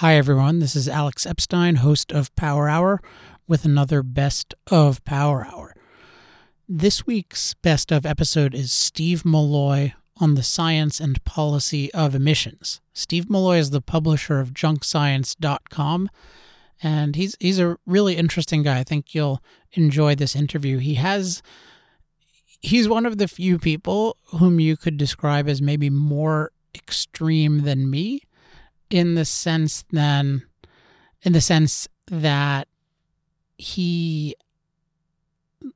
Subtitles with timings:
[0.00, 0.58] Hi, everyone.
[0.58, 3.00] This is Alex Epstein, host of Power Hour,
[3.48, 5.74] with another Best of Power Hour.
[6.68, 12.82] This week's Best of episode is Steve Milloy on the science and policy of emissions.
[12.92, 16.10] Steve Milloy is the publisher of junkscience.com,
[16.82, 18.80] and he's, he's a really interesting guy.
[18.80, 19.42] I think you'll
[19.72, 20.76] enjoy this interview.
[20.76, 21.42] He has.
[22.60, 27.88] He's one of the few people whom you could describe as maybe more extreme than
[27.88, 28.25] me
[28.90, 30.42] in the sense then
[31.22, 32.68] in the sense that
[33.58, 34.34] he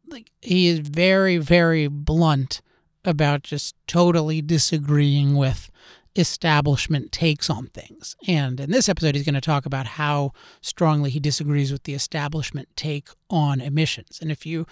[0.09, 2.60] like he is very very blunt
[3.05, 5.70] about just totally disagreeing with
[6.16, 8.16] establishment takes on things.
[8.27, 11.95] And in this episode he's going to talk about how strongly he disagrees with the
[11.95, 14.19] establishment take on emissions.
[14.20, 14.66] And if you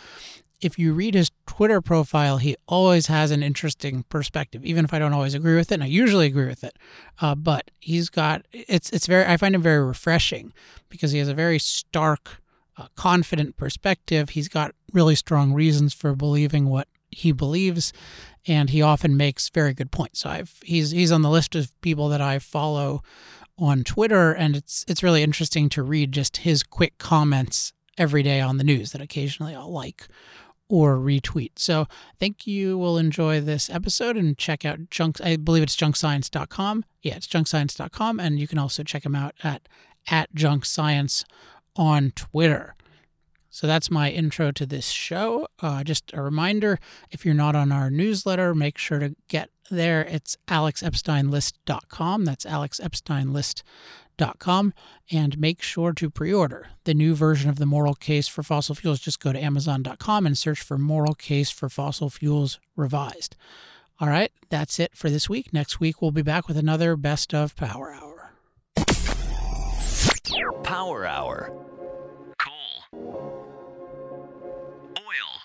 [0.61, 4.98] if you read his Twitter profile, he always has an interesting perspective, even if I
[4.98, 5.75] don't always agree with it.
[5.75, 6.77] And I usually agree with it,
[7.21, 10.53] uh, but he's got it's it's very I find him very refreshing
[10.89, 12.43] because he has a very stark,
[12.77, 14.31] uh, confident perspective.
[14.31, 17.93] He's got really strong reasons for believing what he believes,
[18.47, 20.20] and he often makes very good points.
[20.20, 23.03] So I've he's he's on the list of people that I follow
[23.56, 28.41] on Twitter, and it's it's really interesting to read just his quick comments every day
[28.41, 30.06] on the news that occasionally I'll like
[30.69, 31.52] or retweet.
[31.56, 35.20] So I think you will enjoy this episode and check out junk.
[35.20, 36.84] I believe it's junkscience.com.
[37.02, 39.69] Yeah, it's junkscience.com, and you can also check them out at
[40.10, 41.25] at junkscience
[41.77, 42.75] on Twitter.
[43.50, 45.48] So that's my intro to this show.
[45.60, 46.78] Uh, just a reminder
[47.10, 50.02] if you're not on our newsletter, make sure to get there.
[50.05, 52.24] It's alexepsteinlist.com.
[52.24, 53.64] That's alexepsteinlist.com
[54.38, 54.75] com.
[55.10, 59.00] And make sure to pre-order the new version of the moral case for fossil fuels.
[59.00, 63.36] Just go to amazon.com and search for moral case for fossil fuels revised.
[64.00, 65.52] All right that's it for this week.
[65.52, 68.32] Next week we'll be back with another best of power hour.
[70.62, 71.53] Power hour.
[72.38, 72.84] Coal.
[74.98, 75.42] Oil.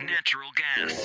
[0.00, 1.03] Natural gas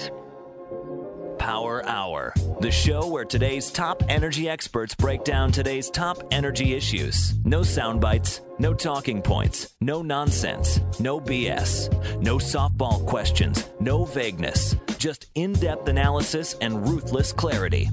[1.50, 7.44] Power Hour, the show where today's top energy experts break down today's top energy issues.
[7.44, 14.76] No sound bites, no talking points, no nonsense, no BS, no softball questions, no vagueness,
[15.00, 17.90] just in depth analysis and ruthless clarity.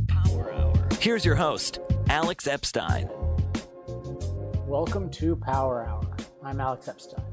[1.00, 1.78] Here's your host,
[2.11, 3.09] Alex Epstein.
[4.66, 6.15] Welcome to Power Hour.
[6.43, 7.25] I'm Alex Epstein.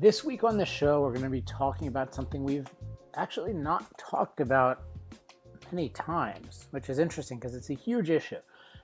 [0.00, 2.68] This week on the show, we're going to be talking about something we've
[3.18, 4.82] actually not talked about
[5.72, 8.40] many times, which is interesting because it's a huge issue,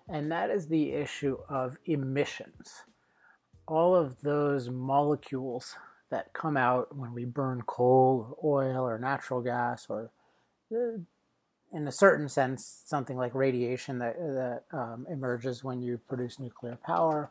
[0.08, 2.84] and that is the issue of emissions.
[3.66, 5.76] All of those molecules
[6.10, 10.10] that come out when we burn coal or oil or natural gas or
[10.74, 10.98] uh,
[11.72, 16.78] in a certain sense something like radiation that, that um, emerges when you produce nuclear
[16.86, 17.30] power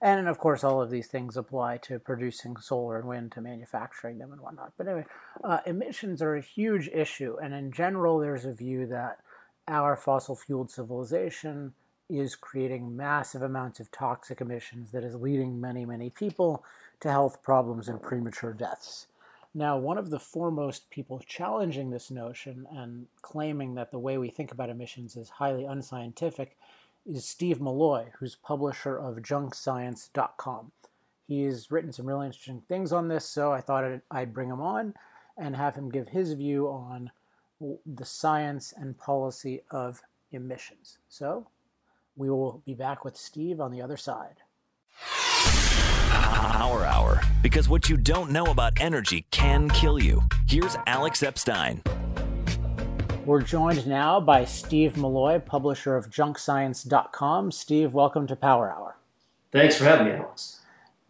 [0.00, 4.18] and of course, all of these things apply to producing solar and wind, to manufacturing
[4.18, 4.72] them and whatnot.
[4.76, 5.06] But anyway,
[5.42, 7.36] uh, emissions are a huge issue.
[7.42, 9.18] And in general, there's a view that
[9.66, 11.74] our fossil fueled civilization
[12.08, 16.64] is creating massive amounts of toxic emissions that is leading many, many people
[17.00, 19.08] to health problems and premature deaths.
[19.54, 24.30] Now, one of the foremost people challenging this notion and claiming that the way we
[24.30, 26.56] think about emissions is highly unscientific
[27.08, 30.72] is Steve Milloy, who's publisher of junkscience.com.
[31.26, 34.94] He's written some really interesting things on this, so I thought I'd bring him on
[35.36, 37.10] and have him give his view on
[37.60, 40.02] the science and policy of
[40.32, 40.98] emissions.
[41.08, 41.46] So
[42.16, 44.36] we will be back with Steve on the other side.
[46.10, 50.22] Power Hour, because what you don't know about energy can kill you.
[50.46, 51.82] Here's Alex Epstein.
[53.28, 57.52] We're joined now by Steve Milloy, publisher of junkscience.com.
[57.52, 58.96] Steve, welcome to Power Hour.
[59.52, 60.60] Thanks for having me, Alex.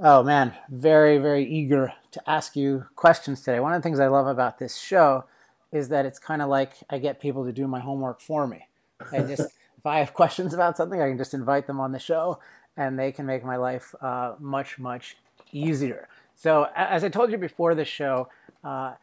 [0.01, 3.61] Oh, man, very, very eager to ask you questions today.
[3.61, 5.27] One of the things I love about this show
[5.71, 8.67] is that it's kind of like I get people to do my homework for me.
[9.13, 9.43] I just,
[9.79, 12.41] if I have questions about something, I can just invite them on the show
[12.77, 15.17] and they can make my life uh, much, much
[15.53, 16.09] easier.
[16.35, 18.29] So, as I told you before the show,
[18.65, 18.95] uh,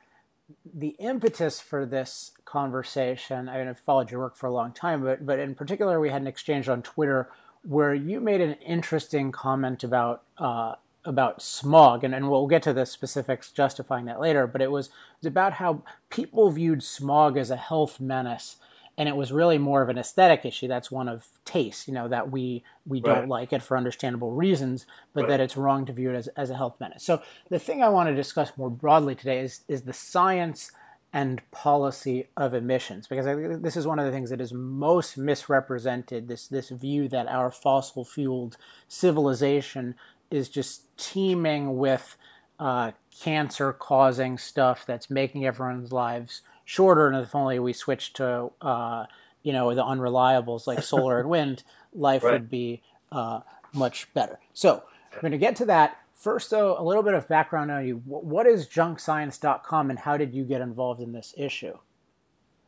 [0.74, 5.04] the impetus for this conversation, I mean, I've followed your work for a long time,
[5.04, 7.30] but, but in particular, we had an exchange on Twitter
[7.64, 10.76] where you made an interesting comment about uh,
[11.06, 14.48] about smog, and, and we'll get to the specifics justifying that later.
[14.48, 18.58] But it was, it was about how people viewed smog as a health menace,
[18.98, 20.68] and it was really more of an aesthetic issue.
[20.68, 23.16] That's one of taste, you know, that we we right.
[23.16, 25.30] don't like it for understandable reasons, but right.
[25.30, 27.04] that it's wrong to view it as, as a health menace.
[27.04, 30.72] So the thing I want to discuss more broadly today is is the science
[31.12, 35.18] and policy of emissions because I this is one of the things that is most
[35.18, 38.58] misrepresented this this view that our fossil fueled
[38.88, 39.96] civilization
[40.32, 42.18] is just teeming with
[42.60, 42.92] uh,
[43.22, 49.06] cancer causing stuff that's making everyone's lives shorter and if only we switched to uh,
[49.44, 51.64] you know the unreliables like solar and wind
[51.94, 52.34] life right.
[52.34, 52.82] would be
[53.12, 53.40] uh,
[53.74, 54.84] much better so
[55.14, 58.02] we're going to get to that First, though, a little bit of background on you.
[58.06, 61.78] What is junkscience.com and how did you get involved in this issue?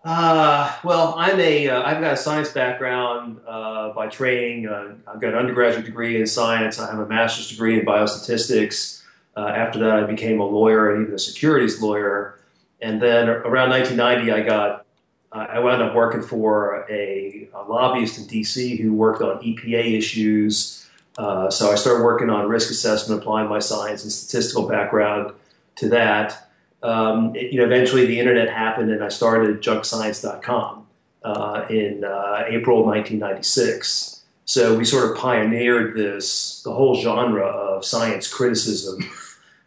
[0.04, 4.68] Uh, well, I'm a, uh, I've got a science background uh, by training.
[4.68, 6.78] Uh, I've got an undergraduate degree in science.
[6.78, 9.02] I have a master's degree in biostatistics.
[9.36, 12.37] Uh, after that, I became a lawyer and even a securities lawyer.
[12.82, 14.86] And then around 1990, I got,
[15.32, 20.88] I wound up working for a, a lobbyist in DC who worked on EPA issues
[21.18, 25.34] uh, so I started working on risk assessment, applying my science and statistical background
[25.78, 26.50] to that.
[26.84, 30.86] Um, it, you know, eventually the internet happened, and I started junkscience.com
[31.24, 34.22] uh, in uh, April 1996.
[34.46, 39.00] So we sort of pioneered this, the whole genre of science criticism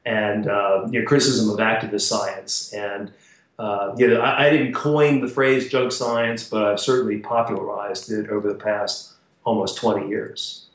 [0.05, 2.73] and uh, you know, criticism of activist science.
[2.73, 3.12] And
[3.58, 8.11] uh, you know, I, I didn't coin the phrase junk science, but I've certainly popularized
[8.11, 9.14] it over the past
[9.44, 10.67] almost 20 years.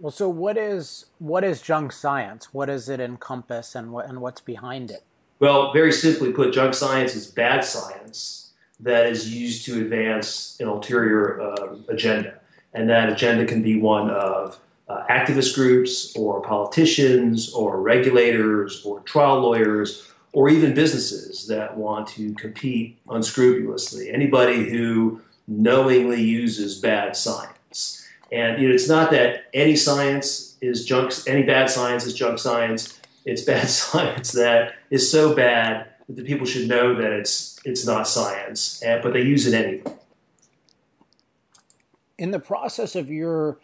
[0.00, 2.52] Well, so what is what is junk science?
[2.52, 5.04] What does it encompass, and what and what's behind it?
[5.38, 10.68] Well, very simply put, junk science is bad science that is used to advance an
[10.68, 12.34] ulterior uh, agenda,
[12.72, 14.58] and that agenda can be one of
[14.88, 22.08] uh, activist groups, or politicians, or regulators, or trial lawyers, or even businesses that want
[22.08, 24.10] to compete unscrupulously.
[24.10, 28.06] Anybody who knowingly uses bad science.
[28.32, 32.38] And you know, it's not that any science is junk, any bad science is junk
[32.38, 32.98] science.
[33.24, 37.86] It's bad science that is so bad that the people should know that it's it's
[37.86, 39.94] not science, and, but they use it anyway.
[42.18, 43.58] In the process of your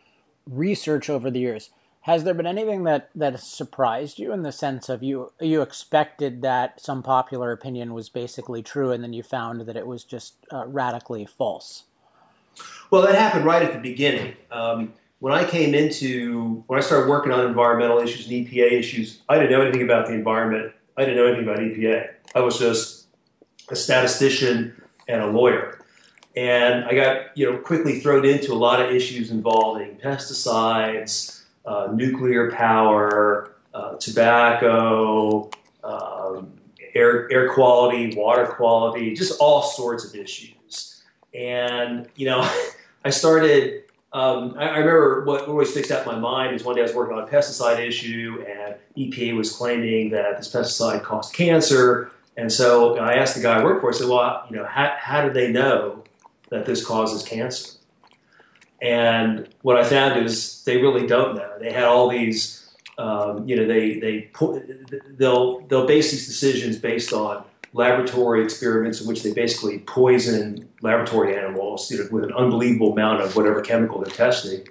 [0.47, 1.71] research over the years,
[2.03, 6.43] has there been anything that that surprised you in the sense of you you expected
[6.43, 10.35] that some popular opinion was basically true, and then you found that it was just
[10.53, 11.85] uh, radically false?
[12.91, 14.35] Well, that happened right at the beginning.
[14.51, 19.21] Um, when I came into, when I started working on environmental issues and EPA issues,
[19.29, 20.73] I didn't know anything about the environment.
[20.97, 22.09] I didn't know anything about EPA.
[22.35, 23.07] I was just
[23.69, 25.80] a statistician and a lawyer.
[26.37, 31.89] And I got, you know, quickly thrown into a lot of issues involving pesticides, uh,
[31.93, 35.51] nuclear power, uh, tobacco,
[35.83, 36.53] um,
[36.95, 41.03] air, air quality, water quality, just all sorts of issues.
[41.35, 42.49] And, you know,
[43.05, 46.75] I started, um, I, I, remember what always sticks out in my mind is one
[46.75, 51.03] day I was working on a pesticide issue and EPA was claiming that this pesticide
[51.03, 52.11] caused cancer.
[52.37, 54.95] And so I asked the guy I worked for, I said, well, you know, how,
[54.99, 56.05] how do they know
[56.51, 57.79] that this causes cancer?
[58.83, 61.59] And what I found is they really don't know.
[61.59, 64.63] They had all these, um, you know, they they put,
[65.19, 71.37] they'll they'll base these decisions based on laboratory experiments in which they basically poison laboratory
[71.37, 74.67] animals you know, with an unbelievable amount of whatever chemical they're testing.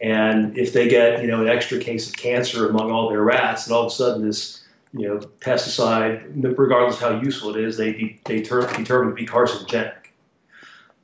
[0.00, 3.66] And if they get you know an extra case of cancer among all their rats,
[3.66, 6.24] and all of a sudden this you know pesticide,
[6.58, 9.94] regardless of how useful it is, they they turn determined to be carcinogenic.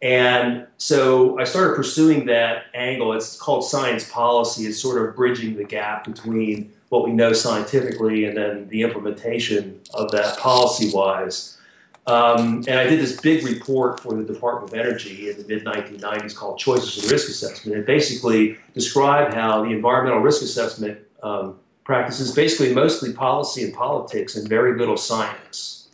[0.02, 3.12] And so I started pursuing that angle.
[3.12, 4.64] It's called science policy.
[4.64, 9.80] It's sort of bridging the gap between what we know scientifically and then the implementation
[9.94, 11.58] of that policy wise.
[12.06, 15.64] Um, and I did this big report for the Department of Energy in the mid
[15.64, 17.78] 1990s called Choices of Risk Assessment.
[17.78, 24.34] It basically described how the environmental risk assessment um, practices basically mostly policy and politics
[24.34, 25.88] and very little science.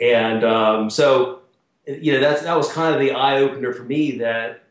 [0.00, 1.40] And um, so,
[1.86, 4.64] you know, that's, that was kind of the eye opener for me that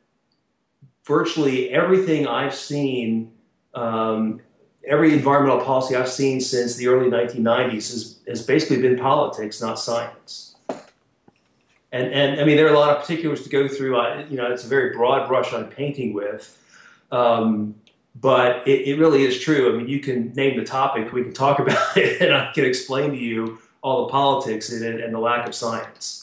[1.06, 3.32] virtually everything I've seen
[3.74, 4.42] um,
[4.86, 9.80] every environmental policy I've seen since the early 1990s has, has basically been politics, not
[9.80, 10.56] science.
[11.92, 13.98] And, and I mean, there are a lot of particulars to go through.
[13.98, 16.60] I, you know, it's a very broad brush I'm painting with.
[17.12, 17.76] Um,
[18.16, 19.74] but it, it, really is true.
[19.74, 22.66] I mean, you can name the topic, we can talk about it, and I can
[22.66, 26.23] explain to you all the politics in it and the lack of science.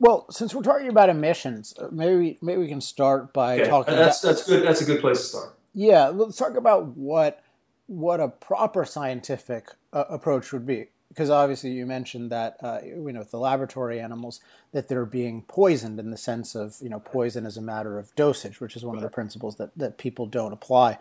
[0.00, 3.70] Well, since we're talking about emissions, uh, maybe maybe we can start by okay.
[3.70, 3.94] talking.
[3.94, 4.64] That's about, that's good.
[4.64, 5.58] That's a good place to start.
[5.74, 7.42] Yeah, let's talk about what
[7.86, 10.86] what a proper scientific uh, approach would be.
[11.08, 14.40] Because obviously, you mentioned that uh, you know with the laboratory animals
[14.72, 18.14] that they're being poisoned in the sense of you know poison as a matter of
[18.14, 20.98] dosage, which is one of the principles that that people don't apply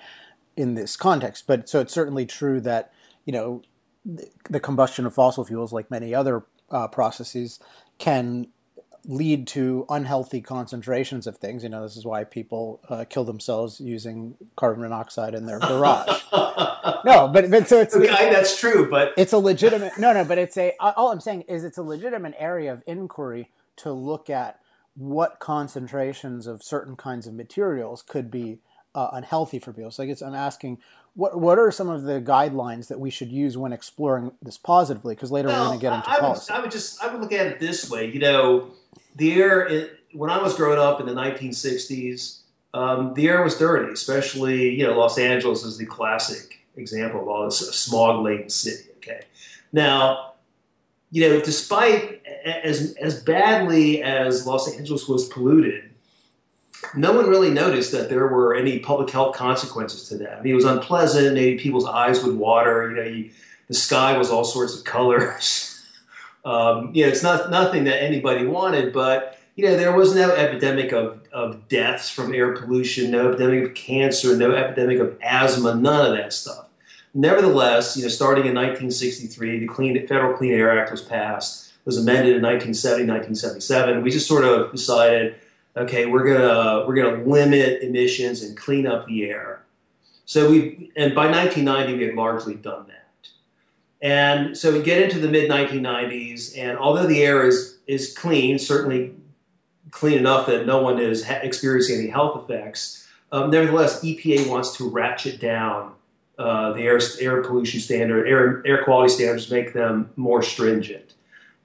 [0.55, 1.45] in this context.
[1.45, 2.91] But so it's certainly true that
[3.25, 3.61] you know
[4.03, 7.59] the, the combustion of fossil fuels, like many other uh, processes
[7.99, 8.47] can
[9.07, 11.63] lead to unhealthy concentrations of things.
[11.63, 16.21] You know, this is why people uh, kill themselves using carbon monoxide in their garage.
[17.05, 19.97] no, but but so it's okay, that's true, but it's a legitimate.
[19.97, 20.73] No, no, but it's a.
[20.79, 24.59] All I'm saying is it's a legitimate area of inquiry to look at
[24.95, 28.59] what concentrations of certain kinds of materials could be
[28.97, 29.91] uh, unhealthy for people.
[29.91, 30.79] So I guess I'm asking,
[31.13, 35.13] what what are some of the guidelines that we should use when exploring this positively?
[35.13, 36.51] Because later well, we're going to get into I, policy.
[36.51, 38.09] Would, I would just I would look at it this way.
[38.09, 38.71] You know,
[39.15, 42.39] the air it, when I was growing up in the 1960s,
[42.73, 43.93] um, the air was dirty.
[43.93, 48.89] Especially you know, Los Angeles is the classic example of all this smog laden city.
[48.97, 49.21] Okay,
[49.71, 50.33] now
[51.11, 55.86] you know, despite as as badly as Los Angeles was polluted,
[56.95, 60.39] no one really noticed that there were any public health consequences to that.
[60.39, 61.33] I mean, it was unpleasant.
[61.33, 62.89] Maybe people's eyes would water.
[62.89, 63.29] You know, you,
[63.67, 65.85] the sky was all sorts of colors.
[66.45, 70.29] um, you know, it's not nothing that anybody wanted, but you know, there was no
[70.31, 75.73] epidemic of, of deaths from air pollution, no epidemic of cancer, no epidemic of asthma,
[75.73, 76.67] none of that stuff.
[77.15, 81.97] Nevertheless, you know, starting in 1963, the Clean, Federal Clean Air Act was passed, was
[81.97, 84.03] amended in 1970, 1977.
[84.03, 85.35] We just sort of decided
[85.77, 89.63] okay, we're gonna we're gonna limit emissions and clean up the air.
[90.25, 92.93] So we and by 1990 we had largely done that.
[94.01, 98.59] And so we get into the mid 1990s, and although the air is is clean,
[98.59, 99.13] certainly
[99.91, 104.89] clean enough that no one is experiencing any health effects, um, nevertheless, EPA wants to
[104.89, 105.93] ratchet down
[106.37, 111.13] uh, the air air pollution standard, air air quality standards, make them more stringent.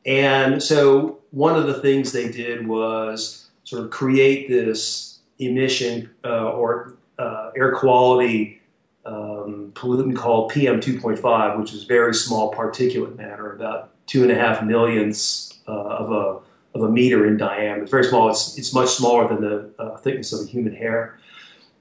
[0.06, 3.41] And so one of the things they did was
[3.72, 8.60] sort of create this emission uh, or uh, air quality
[9.06, 14.62] um, pollutant called PM2.5, which is very small particulate matter, about two and a half
[14.62, 16.38] millionths uh, of a
[16.74, 17.82] of a meter in diameter.
[17.82, 18.28] It's very small.
[18.28, 21.18] It's it's much smaller than the uh, thickness of a human hair.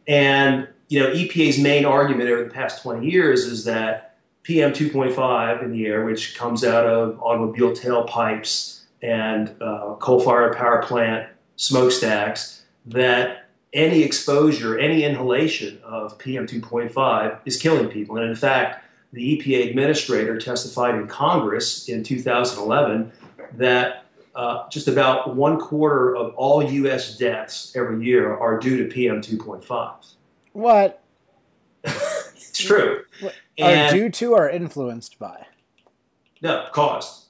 [0.08, 5.72] And you know, EPA's main argument over the past 20 years is that PM2.5 in
[5.72, 11.28] the air, which comes out of automobile tailpipes and uh, coal-fired power plant
[11.62, 18.18] smokestacks that any exposure, any inhalation of PM2.5 is killing people.
[18.18, 23.12] And in fact, the EPA administrator testified in Congress in 2011
[23.58, 27.16] that uh, just about one quarter of all U.S.
[27.18, 30.14] deaths every year are due to PM2.5.
[30.54, 31.04] What?
[31.84, 33.04] it's true.
[33.20, 35.46] What, are due to or influenced by?
[36.42, 37.26] No, caused.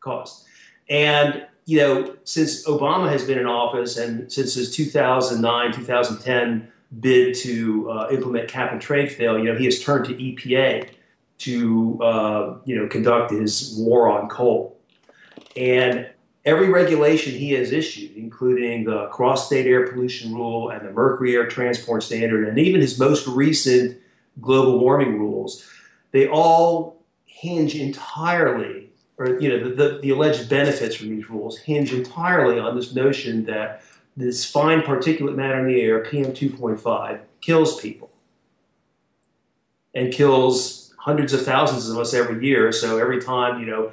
[0.00, 0.46] Caused.
[0.88, 6.68] And you know, since Obama has been in office and since his 2009, 2010
[7.00, 10.90] bid to uh, implement cap and trade fail, you know, he has turned to EPA
[11.38, 14.78] to, uh, you know, conduct his war on coal.
[15.56, 16.08] And
[16.44, 21.46] every regulation he has issued, including the cross-state air pollution rule and the mercury air
[21.46, 23.98] transport standard, and even his most recent
[24.40, 25.68] global warming rules,
[26.12, 28.83] they all hinge entirely
[29.18, 32.94] or you know, the, the, the, alleged benefits from these rules hinge entirely on this
[32.94, 33.82] notion that
[34.16, 38.10] this fine particulate matter in the air, PM2.5, kills people
[39.94, 42.72] and kills hundreds of thousands of us every year.
[42.72, 43.92] So every time, you know,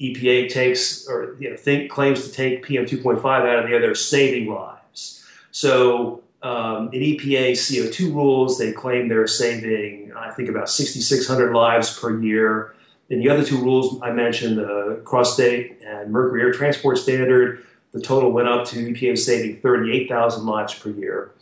[0.00, 3.94] EPA takes or you know, think, claims to take PM2.5 out of the air, they're
[3.94, 5.24] saving lives.
[5.50, 11.98] So um, in EPA CO2 rules, they claim they're saving, I think, about 6,600 lives
[11.98, 12.75] per year.
[13.08, 17.64] In the other two rules I mentioned, uh, the cross-state and mercury air transport standard,
[17.92, 21.32] the total went up to EPA saving 38,000 lives per year.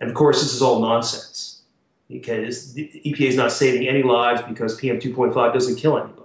[0.00, 1.62] And of course, this is all nonsense
[2.08, 6.20] because the EPA is not saving any lives because PM 2.5 doesn't kill anybody.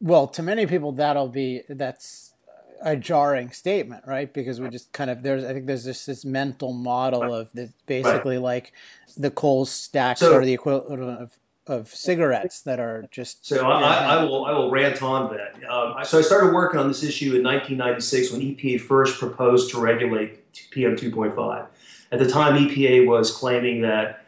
[0.00, 2.32] Well, to many people, that'll be that's
[2.80, 4.32] a jarring statement, right?
[4.32, 7.32] Because we just kind of there's I think there's just this mental model right.
[7.32, 7.50] of
[7.86, 8.42] basically right.
[8.42, 8.72] like
[9.16, 11.38] the coal stacks so, are the equivalent of
[11.68, 13.46] of cigarettes that are just.
[13.46, 15.54] So I, I, will I will rant on that.
[15.70, 19.80] Um, so I started working on this issue in 1996 when EPA first proposed to
[19.80, 21.66] regulate PM 2.5.
[22.10, 24.24] At the time, EPA was claiming that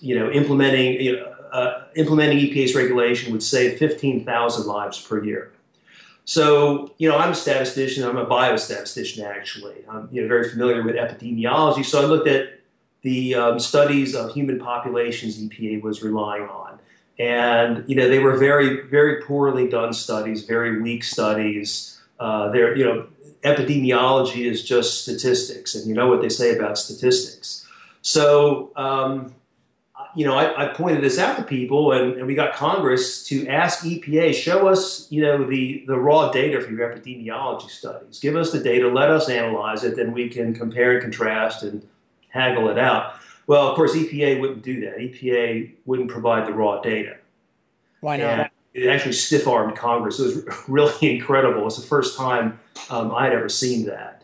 [0.00, 5.52] you know implementing you know, uh, implementing EPA's regulation would save 15,000 lives per year.
[6.24, 8.04] So, you know, I'm a statistician.
[8.04, 9.76] I'm a biostatistician, actually.
[9.88, 11.84] I'm you know, very familiar with epidemiology.
[11.84, 12.61] So I looked at
[13.02, 16.78] the um, studies of human populations EPA was relying on.
[17.18, 22.00] And, you know, they were very, very poorly done studies, very weak studies.
[22.18, 23.06] Uh, they're, you know,
[23.42, 27.66] epidemiology is just statistics, and you know what they say about statistics.
[28.00, 29.34] So um,
[30.14, 33.48] you know, I, I, pointed this out to people, and, and, we got Congress to
[33.48, 38.18] ask EPA, show us, you know, the, the raw data for your epidemiology studies.
[38.18, 41.86] Give us the data, let us analyze it, then we can compare and contrast and
[42.32, 43.14] haggle it out.
[43.46, 44.98] Well, of course, EPA wouldn't do that.
[44.98, 47.16] EPA wouldn't provide the raw data.
[48.00, 48.26] Why not?
[48.26, 50.18] And it actually stiff armed Congress.
[50.18, 51.66] It was really incredible.
[51.66, 52.58] It's the first time
[52.90, 54.22] um, I had ever seen that.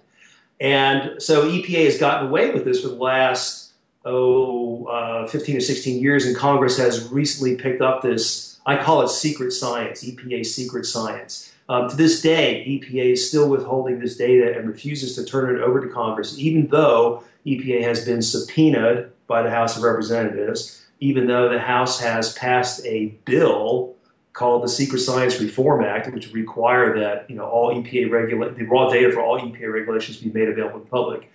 [0.60, 3.72] And so EPA has gotten away with this for the last,
[4.04, 9.02] oh, uh, 15 or 16 years, and Congress has recently picked up this, I call
[9.02, 11.52] it secret science, EPA secret science.
[11.68, 15.60] Um, to this day, EPA is still withholding this data and refuses to turn it
[15.60, 21.26] over to Congress, even though EPA has been subpoenaed by the House of Representatives, even
[21.26, 23.94] though the House has passed a bill
[24.32, 28.52] called the Secret Science Reform Act, which would require that you know all EPA regula-
[28.52, 31.30] the raw data for all EPA regulations be made available to the public.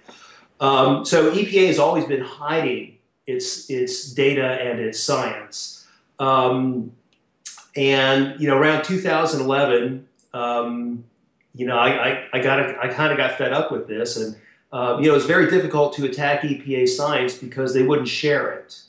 [0.60, 2.98] Um, so EPA has always been hiding
[3.28, 5.86] its its data and its science.
[6.18, 6.94] Um,
[7.76, 11.04] and you know, around 2011, um,
[11.56, 14.36] you know, I, I, I got I kind of got fed up with this, and
[14.72, 18.82] uh, you know, it's very difficult to attack EPA science because they wouldn't share it.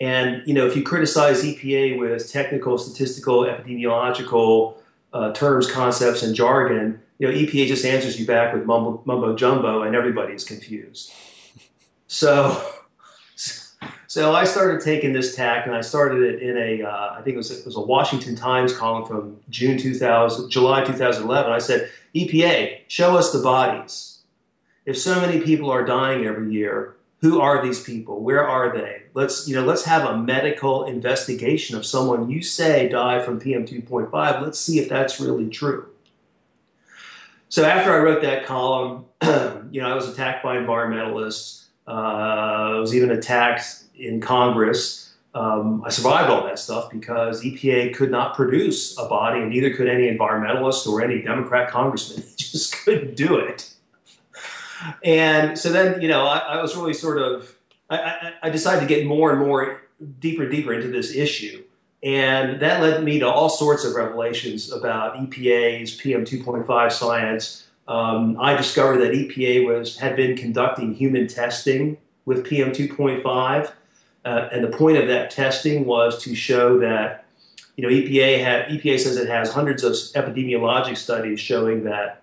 [0.00, 4.74] And you know, if you criticize EPA with technical, statistical, epidemiological
[5.12, 9.34] uh, terms, concepts, and jargon, you know, EPA just answers you back with mumbo, mumbo
[9.36, 11.12] jumbo, and everybody's confused.
[12.08, 12.62] So,
[14.12, 17.32] so I started taking this tack, and I started it in a, uh, I think
[17.32, 21.50] it was, it was a Washington Times column from June 2000, July 2011.
[21.50, 24.18] I said, EPA, show us the bodies.
[24.84, 28.20] If so many people are dying every year, who are these people?
[28.20, 29.04] Where are they?
[29.14, 33.64] Let's you know let's have a medical investigation of someone you say died from PM
[33.64, 34.12] 2.5.
[34.42, 35.88] Let's see if that's really true.
[37.48, 39.06] So after I wrote that column,
[39.70, 41.61] you know I was attacked by environmentalists.
[41.86, 45.14] Uh, I was even attacked in Congress.
[45.34, 49.72] Um, I survived all that stuff because EPA could not produce a body, and neither
[49.74, 52.24] could any environmentalist or any Democrat congressman.
[52.32, 53.72] They just couldn't do it.
[55.02, 57.54] And so then, you know, I, I was really sort of,
[57.88, 59.82] I, I, decided to get more and more
[60.18, 61.64] deeper and deeper into this issue.
[62.02, 67.68] And that led me to all sorts of revelations about EPA's PM 2.5 science.
[67.92, 73.70] Um, I discovered that EPA was had been conducting human testing with PM 2.5,
[74.24, 77.26] uh, and the point of that testing was to show that,
[77.76, 82.22] you know, EPA had EPA says it has hundreds of epidemiologic studies showing that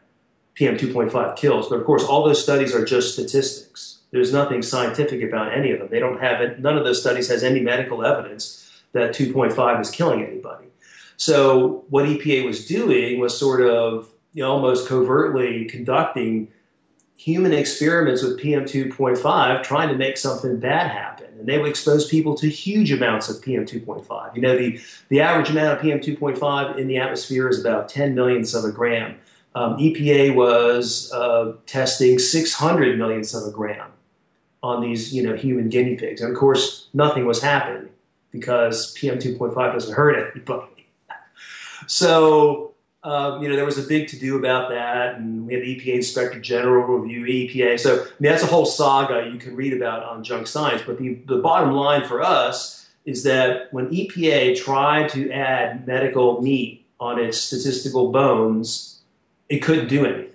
[0.56, 1.70] PM 2.5 kills.
[1.70, 4.00] But of course, all those studies are just statistics.
[4.10, 5.90] There's nothing scientific about any of them.
[5.92, 9.92] They don't have it, none of those studies has any medical evidence that 2.5 is
[9.92, 10.66] killing anybody.
[11.18, 16.50] So what EPA was doing was sort of you know, almost covertly conducting
[17.20, 21.28] human experiments with PM 2.5, trying to make something bad happen.
[21.38, 24.36] And they would expose people to huge amounts of PM 2.5.
[24.36, 28.16] You know, the, the average amount of PM 2.5 in the atmosphere is about 10
[28.16, 29.18] millionths of a gram.
[29.56, 33.92] Um, EPA was uh, testing 600 millionths of a gram
[34.64, 37.90] on these, you know, human guinea pigs, and of course, nothing was happening
[38.32, 40.88] because PM 2.5 doesn't hurt anybody.
[41.88, 42.69] so,
[43.04, 45.76] um, you know, there was a big to do about that, and we had the
[45.76, 47.80] EPA Inspector General review EPA.
[47.80, 50.82] So, I mean, that's a whole saga you can read about on Junk Science.
[50.86, 56.42] But the, the bottom line for us is that when EPA tried to add medical
[56.42, 59.00] meat on its statistical bones,
[59.48, 60.26] it couldn't do anything.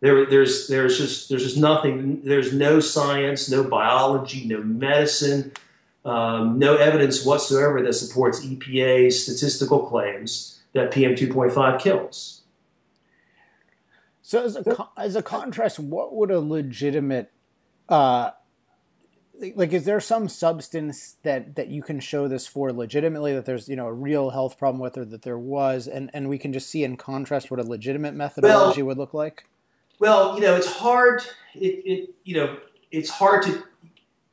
[0.00, 2.22] There, there's, there's just, there's just nothing.
[2.24, 5.52] There's no science, no biology, no medicine,
[6.06, 12.42] um, no evidence whatsoever that supports EPA's statistical claims that PM 2.5 kills.
[14.22, 17.30] So, as a, as a contrast, what would a legitimate
[17.88, 18.30] uh,
[19.56, 23.68] like is there some substance that that you can show this for legitimately that there's
[23.68, 25.86] you know a real health problem with or that there was?
[25.88, 29.14] And and we can just see in contrast what a legitimate methodology well, would look
[29.14, 29.44] like?
[30.02, 31.22] well you know it's hard
[31.54, 32.58] it, it you know
[32.90, 33.64] it's hard to it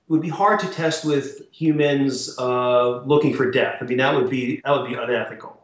[0.08, 3.78] would be hard to test with humans uh, looking for death.
[3.80, 5.59] I mean that would be that would be unethical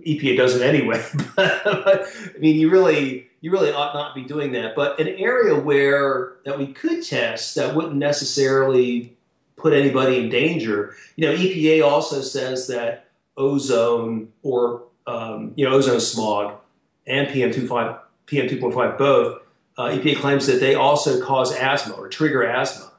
[0.00, 1.04] epa does it anyway
[1.36, 4.74] but, i mean you really you really ought not be doing that.
[4.74, 9.18] But an area where that we could test that wouldn't necessarily
[9.56, 15.74] put anybody in danger, you know, EPA also says that ozone or um, you know
[15.74, 16.54] ozone smog
[17.06, 19.42] and PM 2.5 PM 2.5 both,
[19.76, 22.92] uh, EPA claims that they also cause asthma or trigger asthma.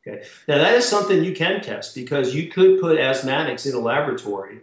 [0.00, 3.80] Okay, now that is something you can test because you could put asthmatics in a
[3.80, 4.60] laboratory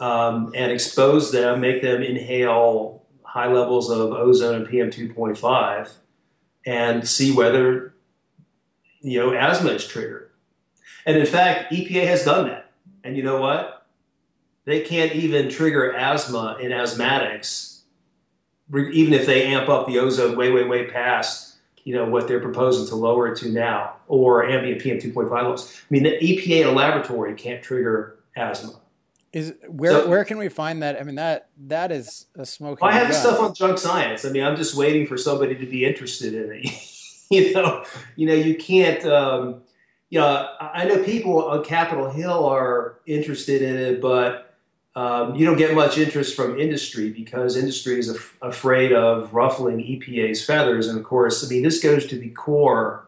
[0.00, 5.92] um, and expose them, make them inhale high levels of ozone and PM 2.5
[6.66, 7.94] and see whether
[9.00, 10.30] you know asthma is triggered.
[11.06, 12.72] And in fact, EPA has done that.
[13.04, 13.86] And you know what?
[14.64, 17.80] They can't even trigger asthma in asthmatics,
[18.74, 21.50] even if they amp up the ozone way, way, way past
[21.84, 25.82] you know what they're proposing to lower it to now, or ambient PM 2.5 levels.
[25.82, 28.79] I mean, the EPA in a laboratory can't trigger asthma.
[29.32, 31.00] Is where so, where can we find that?
[31.00, 32.86] I mean that that is a smoking.
[32.86, 33.20] I have gun.
[33.20, 34.24] stuff on junk science.
[34.24, 36.66] I mean, I'm just waiting for somebody to be interested in it.
[37.30, 37.84] you know,
[38.16, 39.04] you know, you can't.
[39.04, 39.62] Um,
[40.08, 44.56] you know, I know people on Capitol Hill are interested in it, but
[44.96, 49.78] um, you don't get much interest from industry because industry is af- afraid of ruffling
[49.78, 50.88] EPA's feathers.
[50.88, 53.06] And of course, I mean, this goes to the core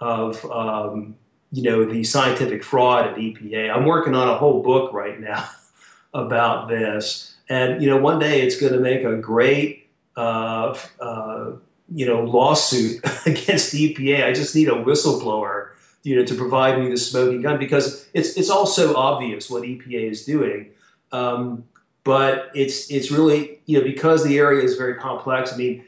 [0.00, 1.14] of um,
[1.50, 3.74] you know the scientific fraud at EPA.
[3.74, 5.48] I'm working on a whole book right now
[6.14, 11.52] about this, and you know, one day it's going to make a great uh, uh,
[11.94, 14.24] you know lawsuit against EPA.
[14.24, 15.70] I just need a whistleblower
[16.02, 19.62] you know to provide me the smoking gun because it's it's all so obvious what
[19.62, 20.70] EPA is doing.
[21.12, 21.64] Um,
[22.04, 25.52] but it's it's really you know because the area is very complex.
[25.52, 25.84] I mean,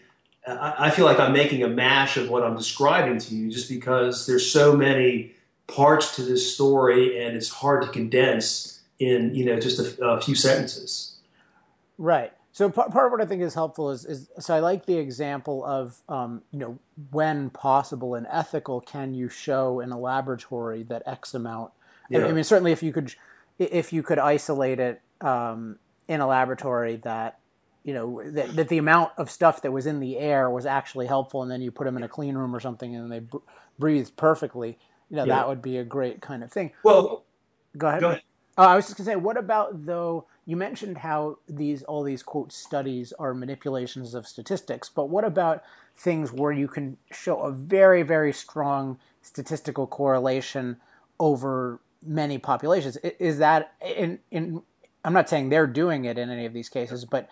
[0.46, 4.26] I, feel like I'm making a mash of what I'm describing to you, just because
[4.26, 5.32] there's so many
[5.70, 10.20] parts to this story, and it's hard to condense in you know just a, a
[10.20, 11.16] few sentences.
[11.98, 12.32] Right.
[12.52, 14.96] So part, part of what I think is helpful is, is so I like the
[14.96, 16.78] example of um, you know
[17.10, 21.72] when possible and ethical can you show in a laboratory that X amount.
[22.08, 22.26] Yeah.
[22.26, 23.14] I mean certainly if you could
[23.58, 25.78] if you could isolate it um,
[26.08, 27.38] in a laboratory that
[27.84, 31.06] you know that, that the amount of stuff that was in the air was actually
[31.06, 33.38] helpful, and then you put them in a clean room or something, and they br-
[33.78, 34.78] breathed perfectly.
[35.10, 35.36] You know yeah.
[35.36, 36.72] that would be a great kind of thing.
[36.82, 37.24] Well,
[37.76, 38.00] go ahead.
[38.00, 38.22] Go ahead.
[38.56, 40.26] Uh, I was just gonna say, what about though?
[40.46, 45.62] You mentioned how these all these quote studies are manipulations of statistics, but what about
[45.96, 50.76] things where you can show a very very strong statistical correlation
[51.18, 52.96] over many populations?
[52.96, 54.62] Is that in in
[55.04, 57.28] I'm not saying they're doing it in any of these cases, but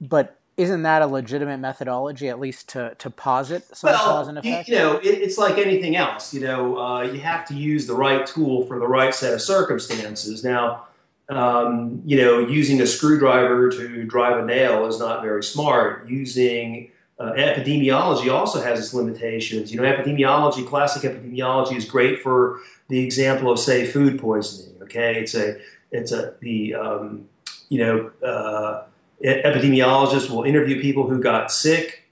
[0.00, 4.38] but isn't that a legitimate methodology at least to to posit some well, cause and
[4.38, 4.68] effect?
[4.68, 6.34] You know, it, it's like anything else.
[6.34, 9.40] You know, uh, you have to use the right tool for the right set of
[9.40, 10.44] circumstances.
[10.44, 10.86] Now,
[11.30, 16.08] um, you know, using a screwdriver to drive a nail is not very smart.
[16.08, 19.72] Using uh, epidemiology also has its limitations.
[19.72, 24.82] You know, epidemiology, classic epidemiology, is great for the example of say food poisoning.
[24.82, 25.58] Okay, it's a
[25.92, 27.26] it's a the um,
[27.70, 28.84] you know uh,
[29.24, 32.04] epidemiologist will interview people who got sick.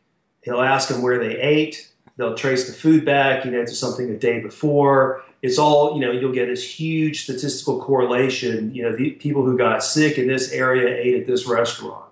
[0.43, 1.91] He'll ask them where they ate.
[2.17, 5.23] They'll trace the food back, you know, to something the day before.
[5.43, 8.75] It's all, you know, you'll get this huge statistical correlation.
[8.75, 12.05] You know, the people who got sick in this area ate at this restaurant.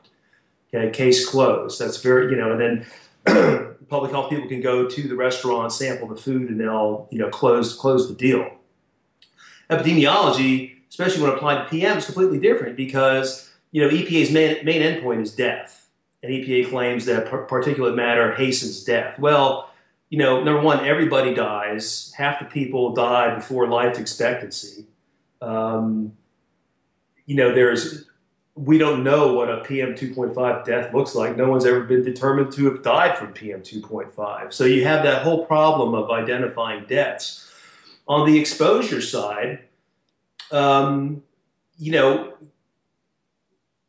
[0.72, 1.78] Okay, case closed.
[1.78, 2.86] That's very, you know, and
[3.26, 7.18] then public health people can go to the restaurant, sample the food, and they'll, you
[7.18, 8.50] know, close close the deal.
[9.70, 14.82] Epidemiology especially when applied to PM, is completely different because you know EPA's main, main
[14.82, 15.88] endpoint is death,
[16.22, 19.18] and EPA claims that particulate matter hastens death.
[19.18, 19.70] Well,
[20.10, 22.12] you know, number one, everybody dies.
[22.16, 24.86] Half the people die before life expectancy.
[25.40, 26.12] Um,
[27.26, 28.06] you know, there's
[28.54, 31.36] we don't know what a PM 2.5 death looks like.
[31.36, 34.52] No one's ever been determined to have died from PM 2.5.
[34.52, 37.48] So you have that whole problem of identifying deaths.
[38.08, 39.60] On the exposure side,
[40.50, 41.22] um,
[41.78, 42.34] you know,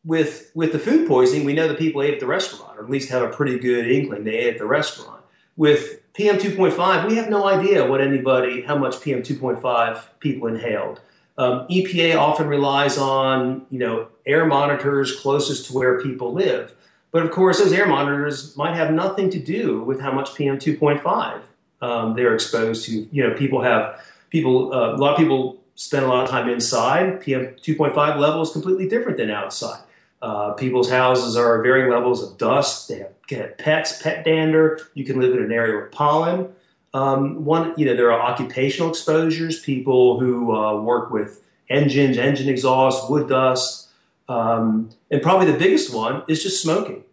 [0.05, 2.89] with with the food poisoning, we know the people ate at the restaurant, or at
[2.89, 5.21] least have a pretty good inkling they ate at the restaurant.
[5.57, 11.01] With PM 2.5, we have no idea what anybody, how much PM 2.5 people inhaled.
[11.38, 16.73] Um, EPA often relies on you know air monitors closest to where people live,
[17.12, 20.57] but of course those air monitors might have nothing to do with how much PM
[20.57, 21.41] 2.5
[21.81, 23.07] um, they're exposed to.
[23.12, 26.49] You know, people have people uh, a lot of people spend a lot of time
[26.49, 27.21] inside.
[27.21, 29.81] PM 2.5 level is completely different than outside.
[30.21, 32.89] Uh, people's houses are varying levels of dust.
[32.89, 34.79] They have, have, pets, pet dander.
[34.93, 36.49] You can live in an area with pollen.
[36.93, 39.60] Um, one, you know, there are occupational exposures.
[39.62, 43.89] People who uh, work with engines, engine exhaust, wood dust,
[44.27, 47.03] um, and probably the biggest one is just smoking.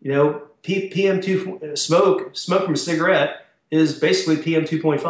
[0.00, 5.04] You know, P- PM2 smoke, smoke from a cigarette is basically PM 2.5.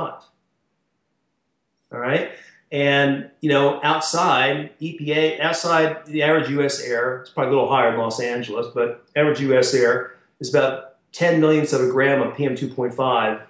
[1.92, 2.30] All right.
[2.72, 6.80] And you know, outside EPA, outside the average U.S.
[6.80, 9.74] air, it's probably a little higher in Los Angeles, but average U.S.
[9.74, 13.42] air is about 10 millionths of a gram of PM2.5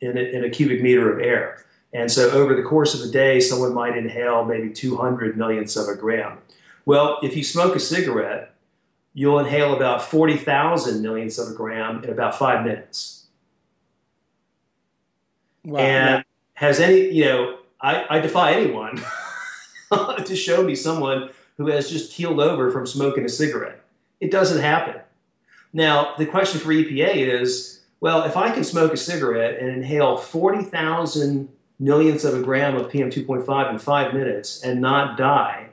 [0.00, 1.64] in a, in a cubic meter of air.
[1.92, 5.88] And so, over the course of a day, someone might inhale maybe 200 millionths of
[5.88, 6.38] a gram.
[6.84, 8.52] Well, if you smoke a cigarette,
[9.14, 13.26] you'll inhale about 40,000 millionths of a gram in about five minutes.
[15.64, 15.78] Wow.
[15.78, 19.02] And has any, you know, I, I defy anyone
[20.24, 23.80] to show me someone who has just keeled over from smoking a cigarette.
[24.20, 25.00] It doesn't happen.
[25.72, 30.18] Now, the question for EPA is well, if I can smoke a cigarette and inhale
[30.18, 35.68] 40,000 millionths of a gram of PM2.5 in five minutes and not die,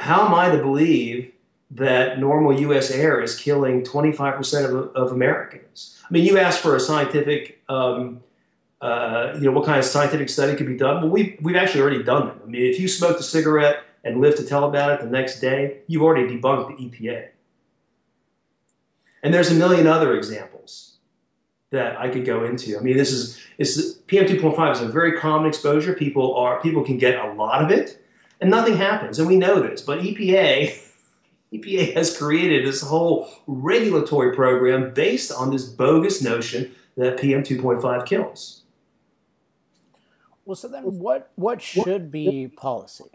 [0.00, 1.32] how am I to believe
[1.70, 2.90] that normal U.S.
[2.90, 5.98] air is killing 25% of, of Americans?
[6.04, 8.22] I mean, you asked for a scientific, um,
[8.80, 11.02] uh, you know, what kind of scientific study could be done?
[11.02, 12.40] Well, we've, we've actually already done them.
[12.42, 15.40] I mean, if you smoked a cigarette and lived to tell about it the next
[15.40, 17.28] day, you've already debunked the EPA.
[19.22, 20.96] And there's a million other examples
[21.70, 22.78] that I could go into.
[22.78, 25.94] I mean, this is it's, PM2.5 is a very common exposure.
[25.94, 28.02] People are people can get a lot of it,
[28.40, 29.82] and nothing happens, and we know this.
[29.82, 30.78] But EPA
[31.52, 38.62] EPA has created this whole regulatory program based on this bogus notion that PM2.5 kills.
[40.46, 43.10] Well, so then what what should be policy?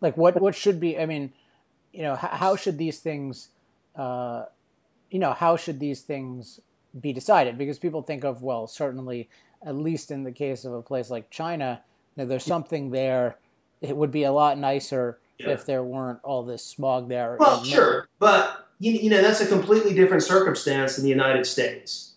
[0.00, 0.98] Like what what should be?
[0.98, 1.34] I mean,
[1.92, 3.50] you know, how, how should these things,
[3.94, 4.46] uh,
[5.10, 6.58] you know, how should these things
[6.98, 7.58] be decided?
[7.58, 9.28] Because people think of well, certainly,
[9.64, 11.82] at least in the case of a place like China,
[12.16, 13.36] you know, there's something there.
[13.82, 15.50] It would be a lot nicer yeah.
[15.50, 17.36] if there weren't all this smog there.
[17.38, 22.09] Well, sure, but you, you know that's a completely different circumstance in the United States.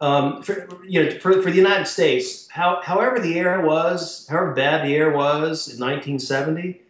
[0.00, 4.52] Um, for, you know, for, for the United States, how, however the air was, however
[4.52, 6.80] bad the air was in 1970,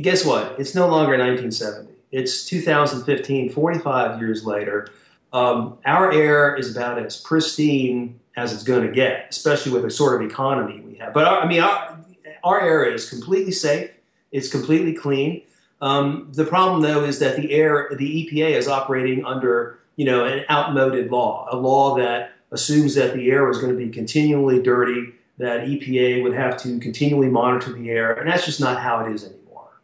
[0.00, 0.58] guess what?
[0.58, 1.92] It's no longer 1970.
[2.10, 4.88] It's 2015, 45 years later.
[5.32, 9.90] Um, our air is about as pristine as it's going to get, especially with the
[9.90, 11.12] sort of economy we have.
[11.12, 11.98] But our, I mean, our,
[12.44, 13.90] our air is completely safe.
[14.32, 15.42] It's completely clean.
[15.80, 20.24] Um, the problem, though, is that the air, the EPA is operating under, you know,
[20.24, 24.62] an outmoded law, a law that assumes that the air is going to be continually
[24.62, 29.04] dirty, that EPA would have to continually monitor the air, and that's just not how
[29.04, 29.80] it is anymore.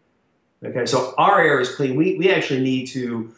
[0.64, 1.96] Okay, so our air is clean.
[1.96, 3.35] We, we actually need to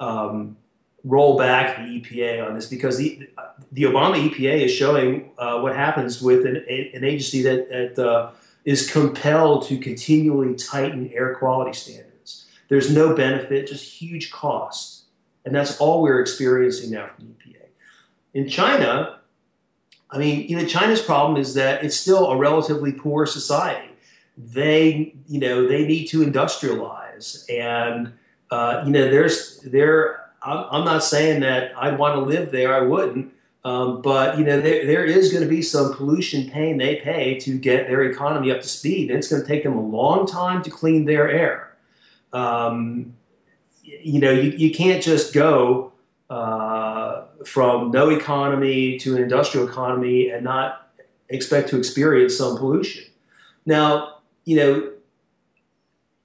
[0.00, 0.56] um,
[1.04, 3.28] roll back the EPA on this because the,
[3.72, 8.30] the Obama EPA is showing uh, what happens with an, an agency that, that uh,
[8.64, 12.46] is compelled to continually tighten air quality standards.
[12.68, 15.04] There's no benefit, just huge costs.
[15.44, 17.47] And that's all we're experiencing now from EPA.
[18.34, 19.18] In China,
[20.10, 23.90] I mean, you know, China's problem is that it's still a relatively poor society.
[24.36, 28.12] They, you know, they need to industrialize, and
[28.50, 30.24] uh, you know, there's there.
[30.40, 32.72] I'm, not saying that I'd want to live there.
[32.72, 33.32] I wouldn't.
[33.64, 37.38] Um, but you know there, there is going to be some pollution pain they pay
[37.40, 40.26] to get their economy up to speed, and it's going to take them a long
[40.26, 41.76] time to clean their air.
[42.32, 43.14] Um,
[43.82, 45.92] you know, you, you can't just go
[46.30, 46.67] uh,
[47.48, 50.90] from no economy to an industrial economy and not
[51.28, 53.04] expect to experience some pollution.
[53.66, 54.92] Now, you know,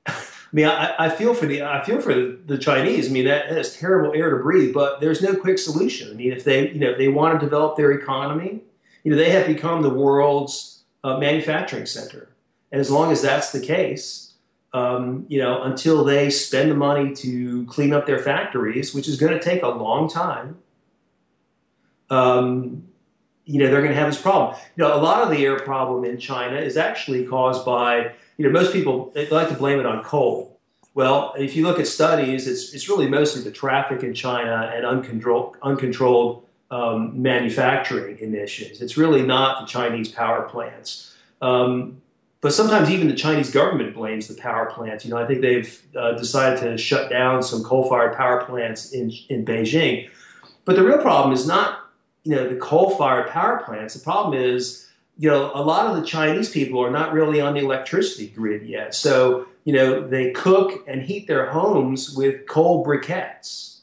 [0.05, 3.09] I mean, I, I, feel for the I feel for the Chinese.
[3.09, 4.73] I mean, that, that is terrible air to breathe.
[4.73, 6.11] But there's no quick solution.
[6.11, 8.61] I mean, if they you know if they want to develop their economy,
[9.03, 12.29] you know, they have become the world's uh, manufacturing center.
[12.71, 14.33] And as long as that's the case,
[14.73, 19.19] um, you know, until they spend the money to clean up their factories, which is
[19.19, 20.57] going to take a long time,
[22.13, 22.83] um,
[23.51, 24.47] you know, they're going to have this problem.
[24.75, 27.89] You know, a lot of the air problem in China is actually caused by,
[28.37, 30.35] you know, most people they like to blame it on coal.
[30.99, 34.85] Well, if you look at studies, it's, it's really mostly the traffic in China and
[34.85, 38.81] uncontrolled, uncontrolled um, manufacturing emissions.
[38.83, 41.15] It's really not the Chinese power plants.
[41.41, 42.01] Um,
[42.41, 45.03] but sometimes even the Chinese government blames the power plants.
[45.03, 45.71] You know, I think they've
[46.01, 50.09] uh, decided to shut down some coal-fired power plants in in Beijing.
[50.65, 51.82] But the real problem is not,
[52.23, 53.93] you know, the coal-fired power plants.
[53.93, 57.53] The problem is, you know, a lot of the Chinese people are not really on
[57.53, 58.95] the electricity grid yet.
[58.95, 63.79] So, you know, they cook and heat their homes with coal briquettes.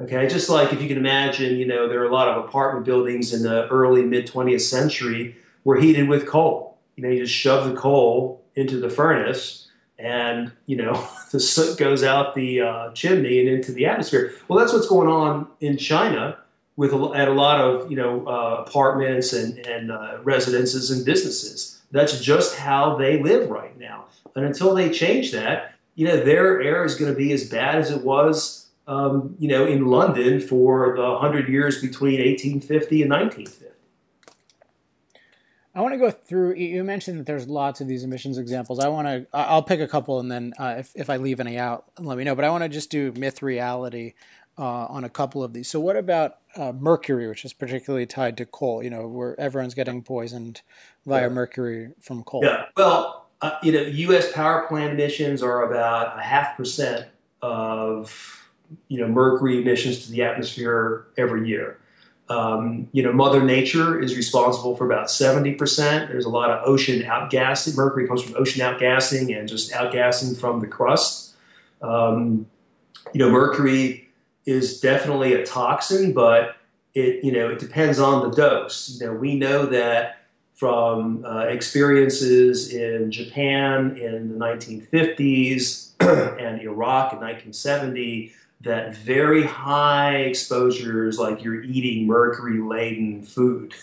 [0.00, 2.84] Okay, just like if you can imagine, you know, there are a lot of apartment
[2.84, 7.34] buildings in the early mid 20th century were heated with coal you know, you just
[7.34, 9.68] shove the coal into the furnace
[9.98, 14.34] and, you know, the soot goes out the uh, chimney and into the atmosphere.
[14.48, 16.38] Well, that's what's going on in China
[16.76, 21.04] with a, at a lot of, you know, uh, apartments and, and uh, residences and
[21.04, 21.82] businesses.
[21.90, 24.06] That's just how they live right now.
[24.34, 27.76] And until they change that, you know, their air is going to be as bad
[27.76, 33.10] as it was, um, you know, in London for the 100 years between 1850 and
[33.10, 33.64] 1950.
[35.76, 36.54] I want to go through.
[36.54, 38.78] You mentioned that there's lots of these emissions examples.
[38.78, 39.26] I want to.
[39.32, 42.22] I'll pick a couple, and then uh, if if I leave any out, let me
[42.22, 42.36] know.
[42.36, 44.14] But I want to just do myth reality
[44.58, 45.68] uh, on a couple of these.
[45.68, 48.82] So, what about uh, mercury, which is particularly tied to coal?
[48.82, 50.62] You know, where everyone's getting poisoned
[51.06, 51.28] via yeah.
[51.28, 52.42] mercury from coal.
[52.44, 52.66] Yeah.
[52.76, 54.32] Well, uh, you know, U.S.
[54.32, 57.06] power plant emissions are about a half percent
[57.42, 58.50] of
[58.88, 61.78] you know mercury emissions to the atmosphere every year.
[62.30, 66.08] Um, you know, Mother Nature is responsible for about 70%.
[66.08, 67.76] There's a lot of ocean outgassing.
[67.76, 71.34] Mercury comes from ocean outgassing and just outgassing from the crust.
[71.82, 72.46] Um,
[73.12, 74.03] you know, mercury
[74.46, 76.56] is definitely a toxin, but
[76.94, 78.98] it you know it depends on the dose.
[79.00, 80.18] You know, we know that
[80.54, 88.32] from uh, experiences in Japan in the 1950s and Iraq in 1970
[88.64, 93.74] that very high exposures, like you're eating mercury laden food,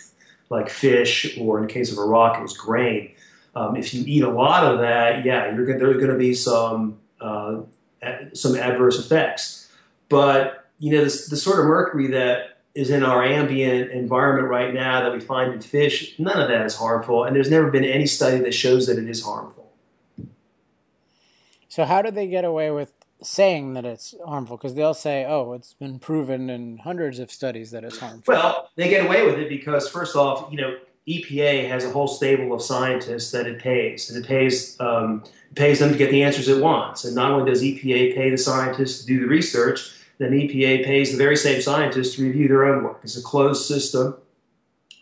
[0.49, 3.11] like fish, or in the case of Iraq, it was grain.
[3.55, 6.97] Um, if you eat a lot of that, yeah, you're, there's going to be some
[7.19, 7.61] uh,
[8.33, 9.60] some adverse effects.
[10.11, 14.73] But you know, this, the sort of mercury that is in our ambient environment right
[14.73, 17.83] now that we find in fish, none of that is harmful, and there's never been
[17.83, 19.71] any study that shows that it is harmful.
[21.69, 22.93] So, how did they get away with
[23.23, 24.57] saying that it's harmful?
[24.57, 28.69] Because they'll say, "Oh, it's been proven in hundreds of studies that it's harmful." Well,
[28.75, 30.75] they get away with it because, first off, you know,
[31.07, 35.55] EPA has a whole stable of scientists that it pays, and it pays um, it
[35.55, 37.05] pays them to get the answers it wants.
[37.05, 41.11] And not only does EPA pay the scientists to do the research, then EPA pays
[41.11, 42.99] the very same scientists to review their own work.
[43.03, 44.15] It's a closed system.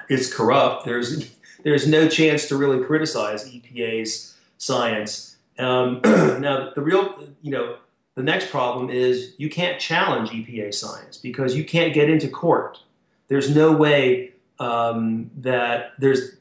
[0.07, 0.85] It's corrupt.
[0.85, 1.29] There's
[1.63, 5.35] there's no chance to really criticize EPA's science.
[5.57, 7.75] Um, now, the real, you know,
[8.15, 12.79] the next problem is you can't challenge EPA science because you can't get into court.
[13.27, 16.37] There's no way um, that there's,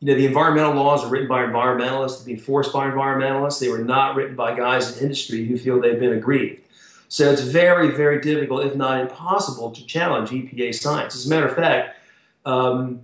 [0.00, 3.58] you know, the environmental laws are written by environmentalists to be enforced by environmentalists.
[3.58, 6.60] They were not written by guys in industry who feel they've been aggrieved.
[7.08, 11.16] So it's very, very difficult, if not impossible, to challenge EPA science.
[11.16, 11.96] As a matter of fact,
[12.44, 13.00] um,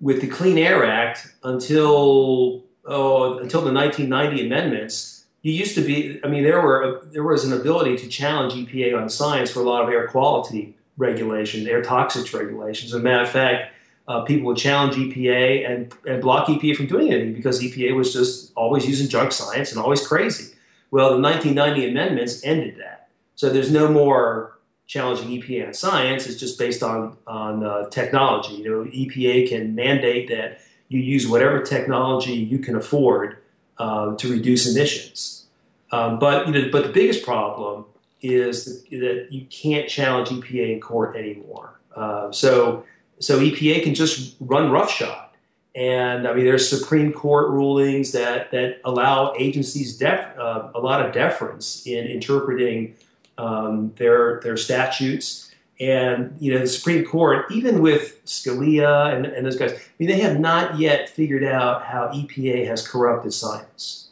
[0.00, 6.20] with the Clean Air Act until oh, until the 1990 amendments, you used to be.
[6.22, 9.64] I mean, there were there was an ability to challenge EPA on science for a
[9.64, 12.92] lot of air quality regulation, air toxics regulations.
[12.92, 13.72] As a matter of fact,
[14.08, 18.12] uh, people would challenge EPA and, and block EPA from doing anything because EPA was
[18.12, 20.54] just always using junk science and always crazy.
[20.90, 22.97] Well, the 1990 amendments ended that.
[23.38, 26.26] So there's no more challenging EPA on science.
[26.26, 28.54] It's just based on on uh, technology.
[28.54, 33.36] You know, EPA can mandate that you use whatever technology you can afford
[33.78, 35.46] uh, to reduce emissions.
[35.92, 37.84] Um, but you know, but the biggest problem
[38.22, 41.78] is that you can't challenge EPA in court anymore.
[41.94, 42.84] Uh, so
[43.20, 45.26] so EPA can just run roughshod.
[45.76, 51.06] And I mean, there's Supreme Court rulings that that allow agencies def, uh, a lot
[51.06, 52.96] of deference in interpreting
[53.38, 55.44] um, their their statutes.
[55.80, 60.08] And you know the Supreme Court, even with Scalia and, and those guys, I mean,
[60.08, 64.08] they have not yet figured out how EPA has corrupted science.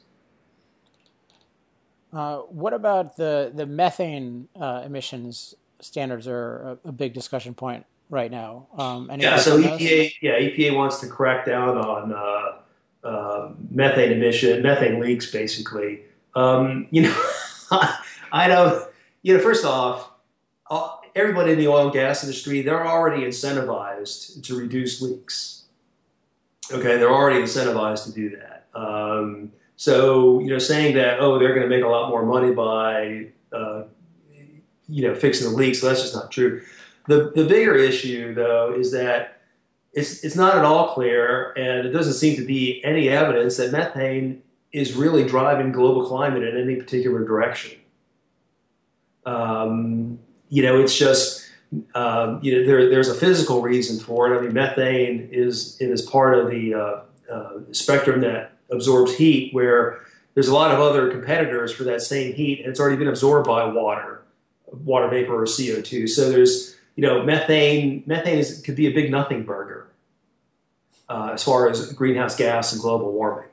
[2.12, 7.84] Uh, what about the the methane uh, emissions standards are a, a, big discussion point
[8.08, 8.66] right now.
[8.78, 14.62] Um, yeah, so EPA, yeah, EPA wants to crack down on uh, uh, methane emission,
[14.62, 16.02] methane leaks, basically.
[16.34, 17.22] Um, you know,
[18.32, 18.88] I don't
[19.26, 20.12] you know, first off,
[21.16, 25.64] everybody in the oil and gas industry, they're already incentivized to reduce leaks.
[26.70, 28.68] Okay, they're already incentivized to do that.
[28.72, 32.52] Um, so, you know, saying that, oh, they're going to make a lot more money
[32.52, 33.82] by, uh,
[34.88, 36.62] you know, fixing the leaks, so that's just not true.
[37.08, 39.40] The, the bigger issue, though, is that
[39.92, 43.72] it's, it's not at all clear, and it doesn't seem to be any evidence that
[43.72, 47.80] methane is really driving global climate in any particular direction.
[49.26, 51.46] Um, you know, it's just
[51.94, 54.38] um, you know there, there's a physical reason for it.
[54.38, 57.00] I mean, methane is is part of the uh,
[57.32, 60.00] uh, spectrum that absorbs heat, where
[60.34, 63.46] there's a lot of other competitors for that same heat, and it's already been absorbed
[63.46, 64.22] by water,
[64.84, 66.08] water vapor or CO2.
[66.08, 68.04] So there's you know methane.
[68.06, 69.88] Methane is, could be a big nothing burger
[71.08, 73.48] uh, as far as greenhouse gas and global warming.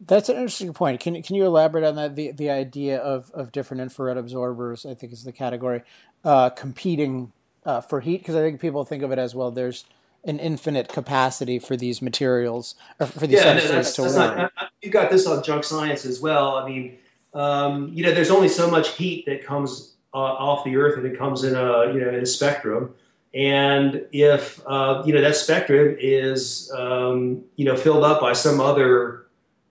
[0.00, 1.00] That's an interesting point.
[1.00, 2.16] Can can you elaborate on that?
[2.16, 5.82] The the idea of, of different infrared absorbers, I think, is the category
[6.24, 7.32] uh, competing
[7.64, 9.50] uh, for heat because I think people think of it as well.
[9.50, 9.84] There's
[10.24, 14.38] an infinite capacity for these materials or for these yeah, substances to warm.
[14.38, 14.52] Not,
[14.82, 16.56] you got this on junk science as well.
[16.56, 16.98] I mean,
[17.32, 21.06] um, you know, there's only so much heat that comes uh, off the Earth, and
[21.06, 22.94] it comes in a you know in a spectrum.
[23.34, 28.60] And if uh, you know that spectrum is um, you know filled up by some
[28.60, 29.25] other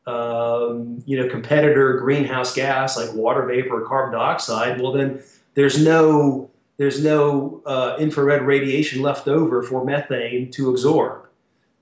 [0.07, 5.21] um, you know, competitor greenhouse gas like water vapor or carbon dioxide, well, then
[5.55, 11.25] there's no there's no uh, infrared radiation left over for methane to absorb.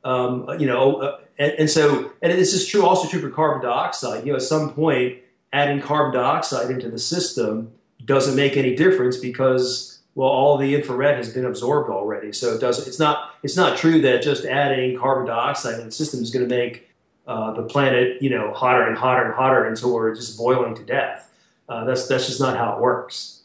[0.04, 3.64] Um, you know, uh, and, and, so, and this is true also true for carbon
[3.64, 4.26] dioxide.
[4.26, 5.20] You know, at some point,
[5.52, 7.72] adding carbon dioxide into the system
[8.06, 12.32] doesn't make any difference because well, all the infrared has been absorbed already.
[12.32, 12.88] So it doesn't.
[12.88, 13.36] It's not.
[13.42, 16.90] It's not true that just adding carbon dioxide in the system is going to make
[17.28, 20.84] uh, the planet, you know, hotter and hotter and hotter until we're just boiling to
[20.84, 21.30] death.
[21.70, 23.42] Uh, that's that's just not how it works.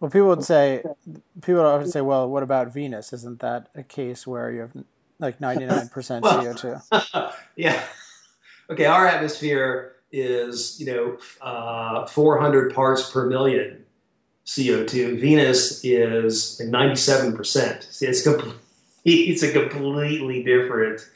[0.00, 0.82] Well, people would say,
[1.40, 3.12] people would often say, well, what about Venus?
[3.12, 4.72] Isn't that a case where you have
[5.18, 6.76] like ninety nine percent CO two?
[7.56, 7.80] Yeah.
[8.68, 13.84] Okay, our atmosphere is you know uh, 400 parts per million
[14.46, 15.20] CO2.
[15.20, 17.92] Venus is 97%.
[17.92, 18.54] See, it's, complete,
[19.04, 21.08] it's a completely different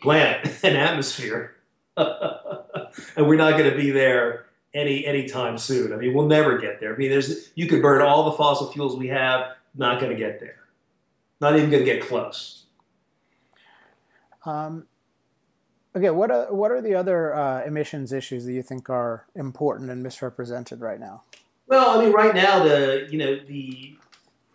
[0.00, 1.56] planet and atmosphere.
[1.96, 5.92] and we're not going to be there any anytime soon.
[5.92, 6.94] I mean, we'll never get there.
[6.94, 10.18] I mean, there's you could burn all the fossil fuels we have, not going to
[10.18, 10.58] get there.
[11.40, 12.64] Not even going to get close.
[14.44, 14.86] Um,
[15.94, 19.90] okay, what are what are the other uh, emissions issues that you think are important
[19.90, 21.22] and misrepresented right now?
[21.66, 23.96] Well, I mean, right now the you know the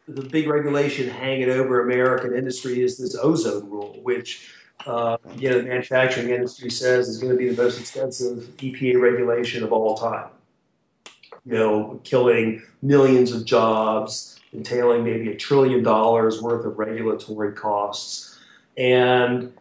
[0.07, 4.49] the big regulation hanging over American industry is this ozone rule, which
[4.85, 9.01] uh, you know the manufacturing industry says is going to be the most extensive EPA
[9.01, 10.29] regulation of all time.
[11.45, 18.39] You know, killing millions of jobs, entailing maybe a trillion dollars worth of regulatory costs,
[18.77, 19.53] and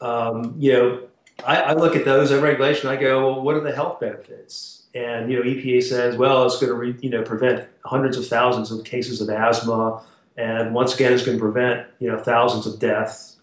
[0.00, 1.02] um, you know,
[1.44, 2.88] I, I look at those and regulation.
[2.88, 4.84] I go, well, what are the health benefits?
[4.94, 8.26] And you know, EPA says, well, it's going to re, you know prevent hundreds of
[8.26, 10.02] thousands of cases of asthma,
[10.36, 13.35] and once again, it's going to prevent you know thousands of deaths.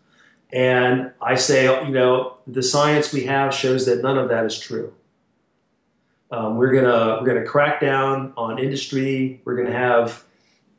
[0.54, 4.58] And I say, you know, the science we have shows that none of that is
[4.58, 4.94] true.
[6.32, 9.42] Um, we're gonna we're gonna crack down on industry.
[9.46, 10.24] We're gonna have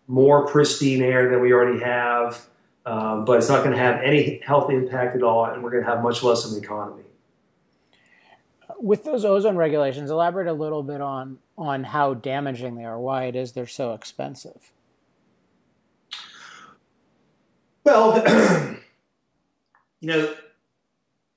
[0.06, 2.46] more pristine air than we already have,
[2.86, 5.82] um, but it's not going to have any health impact at all, and we're going
[5.82, 7.04] to have much less of an economy
[8.84, 13.24] with those ozone regulations, elaborate a little bit on on how damaging they are, why
[13.24, 14.72] it is they're so expensive.
[17.84, 18.22] Well,
[20.04, 20.34] you know,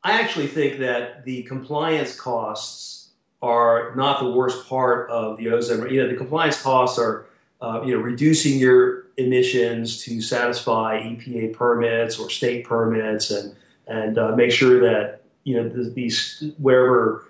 [0.04, 3.12] I actually think that the compliance costs
[3.42, 5.90] are not the worst part of the ozone.
[5.90, 7.28] You know, the compliance costs are,
[7.62, 13.56] uh, you know, reducing your emissions to satisfy EPA permits or state permits, and
[13.88, 17.24] and uh, make sure that you know these wherever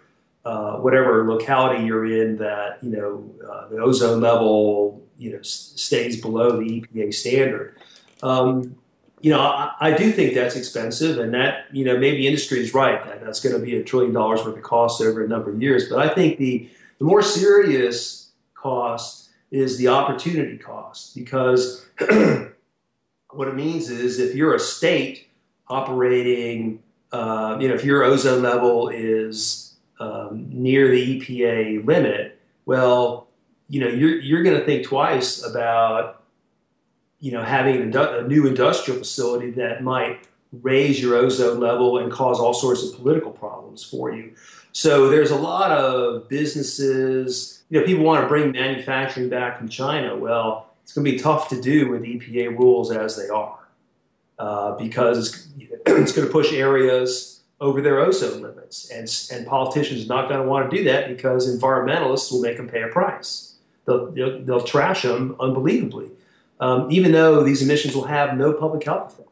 [0.44, 6.20] uh, whatever locality you're in that you know uh, the ozone level you know stays
[6.20, 7.78] below the EPA standard.
[8.24, 8.76] Um,
[9.22, 12.74] you know, I, I, do think that's expensive, and that you know maybe industry is
[12.74, 15.50] right that that's going to be a trillion dollars worth of cost over a number
[15.50, 15.90] of years.
[15.90, 21.86] But I think the the more serious cost is the opportunity cost because
[23.32, 25.28] what it means is if you're a state
[25.68, 33.28] operating, uh, you know, if your ozone level is um, near the EPA limit, well,
[33.70, 36.24] you know, you're, you're going to think twice about,
[37.20, 40.28] you know, having a, new industrial facility that might
[40.62, 44.34] raise your ozone level and cause all sorts of political problems for you.
[44.72, 49.68] So there's a lot of businesses, you know, people want to bring manufacturing back from
[49.68, 50.16] China.
[50.16, 53.60] Well, it's going to be tough to do with EPA rules as they are
[54.40, 55.48] uh, because it's,
[55.88, 58.90] it's going to push areas over their ozone limits.
[58.92, 62.58] And, and politicians are not going to want to do that because environmentalists will make
[62.58, 63.56] them pay a price.
[63.86, 66.12] They'll, they'll, they'll trash them unbelievably,
[66.60, 69.30] um, even though these emissions will have no public health effect.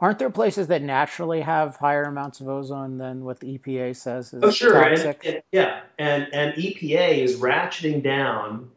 [0.00, 4.32] Aren't there places that naturally have higher amounts of ozone than what the EPA says
[4.32, 4.72] is oh, sure.
[4.72, 5.24] toxic?
[5.24, 8.70] And, and, yeah, and, and EPA is ratcheting down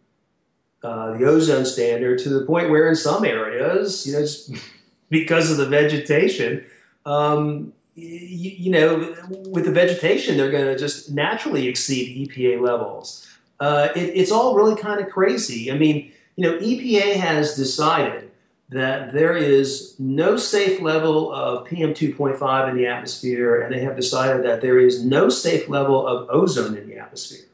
[0.83, 4.59] uh, the ozone standard to the point where in some areas, you know,
[5.09, 6.65] because of the vegetation,
[7.05, 9.15] um, you, you, know,
[9.49, 13.27] with the vegetation, they're going to just naturally exceed EPA levels.
[13.59, 15.71] Uh, it, it's all really kind of crazy.
[15.71, 18.31] I mean, you know, EPA has decided
[18.69, 24.45] that there is no safe level of PM2.5 in the atmosphere, and they have decided
[24.45, 27.45] that there is no safe level of ozone in the atmosphere.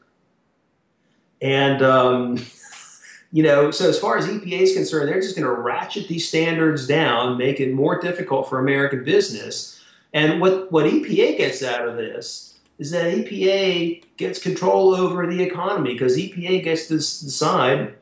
[1.42, 2.38] And, um,
[3.32, 6.28] you know, so as far as EPA is concerned, they're just going to ratchet these
[6.28, 9.78] standards down, make it more difficult for American business
[10.12, 15.42] and what, what EPA gets out of this is that EPA gets control over the
[15.42, 17.94] economy because EPA gets to decide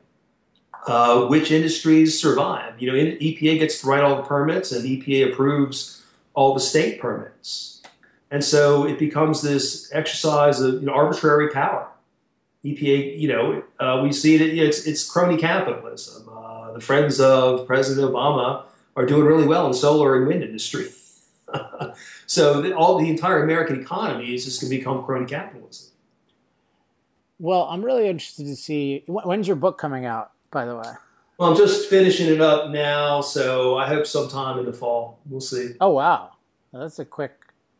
[0.85, 2.81] uh, which industries survive.
[2.81, 6.03] You know, EPA gets to write all the permits, and EPA approves
[6.33, 7.81] all the state permits.
[8.29, 11.87] And so it becomes this exercise of you know, arbitrary power.
[12.65, 14.41] EPA, you know, uh, we see it.
[14.41, 16.27] It's it's crony capitalism.
[16.29, 18.65] Uh, the friends of President Obama
[18.95, 20.89] are doing really well in solar and wind industry.
[22.25, 25.91] so the, all the entire American economy is just going to become crony capitalism.
[27.39, 30.91] Well, I'm really interested to see when's your book coming out, by the way.
[31.37, 35.19] Well, I'm just finishing it up now, so I hope sometime in the fall.
[35.29, 35.75] We'll see.
[35.79, 36.31] Oh wow,
[36.73, 37.33] that's a quick.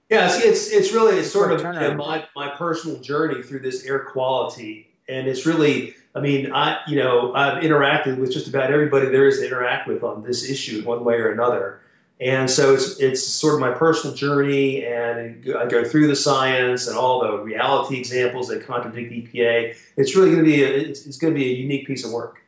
[0.09, 3.59] Yeah, it's it's, it's really it's sort of you know, my my personal journey through
[3.59, 8.47] this air quality, and it's really I mean I you know I've interacted with just
[8.47, 11.81] about everybody there is to interact with on this issue one way or another,
[12.21, 16.87] and so it's it's sort of my personal journey, and I go through the science
[16.87, 19.75] and all the reality examples that contradict EPA.
[19.97, 22.11] It's really going to be a, it's, it's going to be a unique piece of
[22.11, 22.43] work.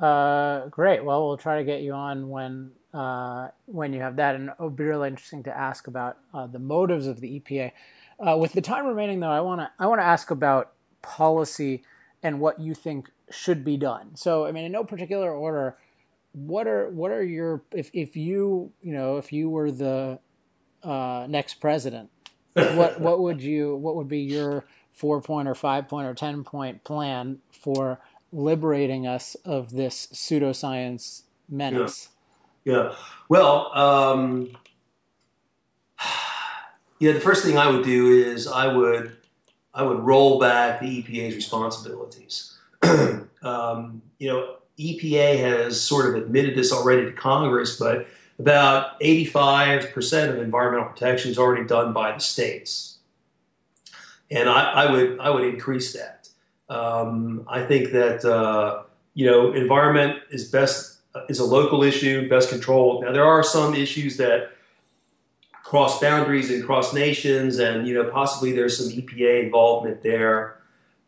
[0.00, 1.04] Uh, great.
[1.04, 4.54] Well, we'll try to get you on when uh, when you have that, and it
[4.58, 7.72] would be really interesting to ask about uh, the motives of the EPA.
[8.20, 10.72] Uh, with the time remaining, though, I want to I want to ask about
[11.02, 11.82] policy
[12.22, 14.16] and what you think should be done.
[14.16, 15.76] So, I mean, in no particular order,
[16.32, 20.18] what are what are your if if you you know if you were the
[20.82, 22.10] uh, next president,
[22.54, 26.44] what what would you what would be your four point or five point or ten
[26.44, 28.00] point plan for
[28.32, 32.08] liberating us of this pseudoscience menace?
[32.64, 32.74] Yeah.
[32.74, 32.94] yeah.
[33.28, 34.56] Well, um,
[36.98, 37.12] yeah.
[37.12, 39.16] The first thing I would do is I would
[39.74, 42.56] I would roll back the EPA's responsibilities.
[43.42, 48.06] um, you know, EPA has sort of admitted this already to Congress, but
[48.38, 52.98] about 85% of environmental protection is already done by the states.
[54.30, 56.17] And I, I would I would increase that.
[56.68, 58.82] Um, I think that uh,
[59.14, 60.98] you know environment is best
[61.28, 63.04] is a local issue, best controlled.
[63.04, 64.52] Now there are some issues that
[65.62, 70.56] cross boundaries and cross nations, and you know possibly there's some EPA involvement there.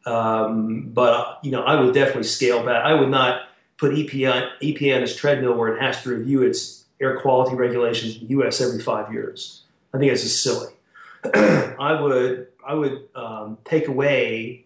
[0.07, 2.85] Um, but you know I would definitely scale back.
[2.85, 3.43] I would not
[3.77, 8.17] put EPA EPA on its treadmill where it has to review its air quality regulations
[8.17, 8.61] in the U.S.
[8.61, 9.63] every five years.
[9.93, 10.73] I think that's just silly.
[11.35, 14.65] I would I would um, take away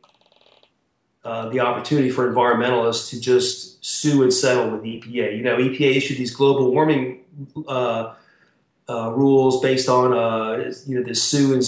[1.24, 5.36] uh, the opportunity for environmentalists to just sue and settle with EPA.
[5.36, 7.20] You know, EPA issued these global warming
[7.66, 8.14] uh,
[8.88, 11.62] uh, rules based on uh, you know this sue and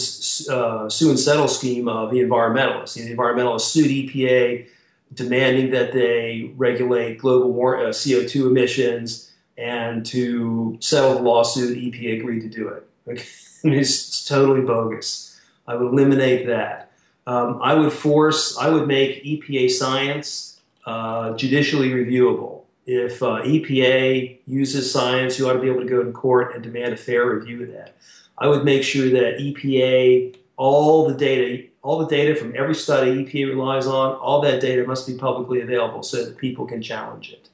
[0.54, 2.96] uh, sue and settle scheme of the environmentalists.
[2.96, 4.66] You know, the environmentalists sued EPA,
[5.14, 12.40] demanding that they regulate global war- CO2 emissions, and to settle the lawsuit, EPA agreed
[12.40, 12.86] to do it.
[13.64, 15.40] it's totally bogus.
[15.66, 16.92] I would eliminate that.
[17.26, 22.62] Um, I would force, I would make EPA science uh, judicially reviewable.
[22.86, 26.62] If uh, EPA uses science, you ought to be able to go to court and
[26.62, 27.96] demand a fair review of that.
[28.38, 33.24] I would make sure that EPA, all the data, all the data from every study
[33.24, 37.32] EPA relies on, all that data must be publicly available so that people can challenge
[37.32, 37.48] it.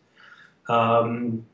[0.70, 1.46] Um,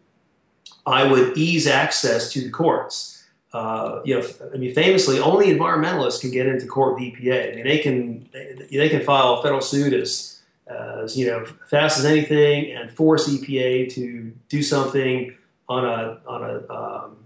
[0.84, 3.17] I would ease access to the courts
[3.52, 7.52] uh, you know, I mean, famously, only environmentalists can get into court with EPA.
[7.52, 11.98] I mean, they can they can file a federal suit as, as you know fast
[11.98, 15.34] as anything and force EPA to do something
[15.68, 17.16] on a on a um,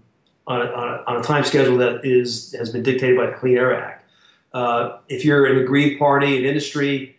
[0.47, 3.33] on a, on a, on a time schedule that is has been dictated by the
[3.33, 4.09] Clean Air Act.
[4.53, 7.17] Uh, if you're an aggrieved party in industry,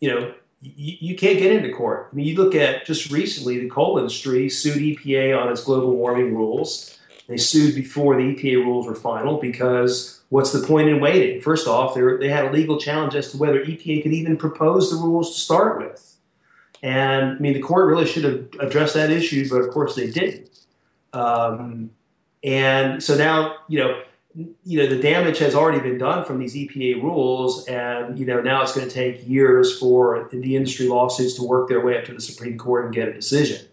[0.00, 2.08] you know you, can't get into court.
[2.10, 5.94] I mean, you look at just recently, the coal industry sued EPA on its global
[5.94, 6.98] warming rules.
[7.26, 11.40] They sued before the EPA rules were final because what's the point in waiting?
[11.40, 14.90] First off, they they had a legal challenge as to whether EPA could even propose
[14.90, 16.16] the rules to start with.
[16.82, 20.10] And I mean, the court really should have addressed that issue, but of course they
[20.10, 20.50] didn't.
[21.14, 21.90] Um,
[22.42, 24.02] and so now, you know,
[24.64, 28.40] you know, the damage has already been done from these EPA rules, and you know
[28.40, 32.04] now it's going to take years for the industry lawsuits to work their way up
[32.06, 33.66] to the Supreme Court and get a decision.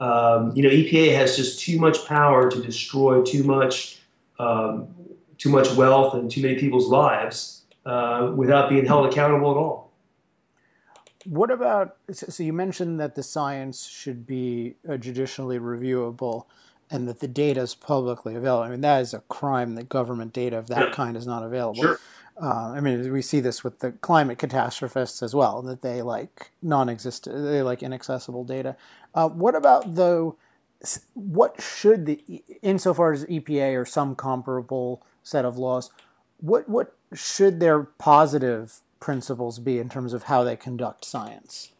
[0.00, 4.00] Um, you know, EPA has just too much power to destroy too much,
[4.38, 4.88] um,
[5.36, 9.92] too much wealth and too many people's lives uh, without being held accountable at all.
[11.26, 11.96] What about?
[12.10, 16.46] So you mentioned that the science should be uh, judicially reviewable,
[16.90, 18.62] and that the data is publicly available.
[18.62, 20.94] I mean, that is a crime that government data of that yeah.
[20.94, 21.82] kind is not available.
[21.82, 22.00] Sure.
[22.40, 26.52] Uh, I mean, we see this with the climate catastrophists as well, that they like
[26.62, 28.76] non-existent, they like inaccessible data.
[29.14, 30.36] Uh, what about though?
[31.12, 35.90] What should the, insofar as EPA or some comparable set of laws,
[36.38, 41.72] what what should their positive principles be in terms of how they conduct science?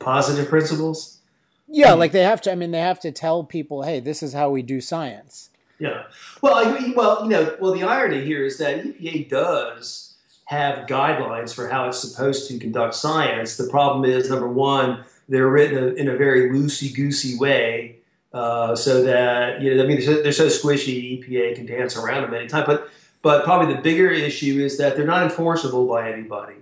[0.00, 1.20] Positive principles.
[1.68, 2.52] Yeah, like they have to.
[2.52, 5.50] I mean, they have to tell people, "Hey, this is how we do science."
[5.82, 6.04] Yeah.
[6.42, 10.14] Well, I, well, you know, well, the irony here is that EPA does
[10.44, 13.56] have guidelines for how it's supposed to conduct science.
[13.56, 17.96] The problem is, number one, they're written in a very loosey goosey way,
[18.32, 21.18] uh, so that you know I mean they're so, they're so squishy.
[21.18, 22.88] EPA can dance around them anytime, but
[23.20, 26.58] but probably the bigger issue is that they're not enforceable by anybody.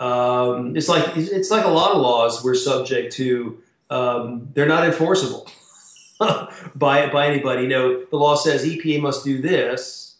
[0.00, 3.58] Um, it's like it's like a lot of laws we're subject to.
[3.90, 5.50] Um, they're not enforceable
[6.74, 7.66] by by anybody.
[7.66, 10.16] Know, the law says EPA must do this,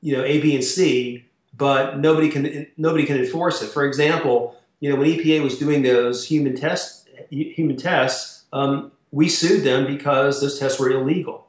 [0.00, 1.24] you know, A, B, and C,
[1.56, 3.68] but nobody can nobody can enforce it.
[3.68, 9.28] For example, you know, when EPA was doing those human tests, human tests, um, we
[9.28, 11.46] sued them because those tests were illegal.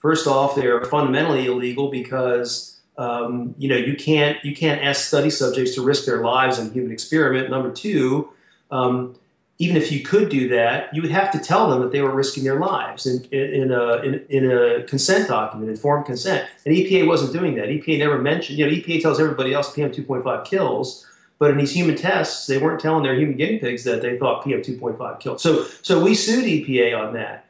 [0.00, 5.30] First off, they're fundamentally illegal because um, you know, you can't you can't ask study
[5.30, 7.50] subjects to risk their lives in a human experiment.
[7.50, 8.30] Number two,
[8.70, 9.16] um,
[9.58, 12.14] even if you could do that, you would have to tell them that they were
[12.14, 16.48] risking their lives in, in, a, in, in, a consent document, informed consent.
[16.66, 17.68] And EPA wasn't doing that.
[17.68, 21.06] EPA never mentioned, you know, EPA tells everybody else PM 2.5 kills,
[21.38, 24.44] but in these human tests, they weren't telling their human guinea pigs that they thought
[24.44, 25.40] PM 2.5 killed.
[25.40, 27.46] So, so we sued EPA on that.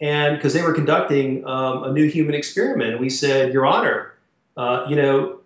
[0.00, 4.14] And because they were conducting um, a new human experiment, we said, Your Honor,
[4.56, 5.40] uh, you know,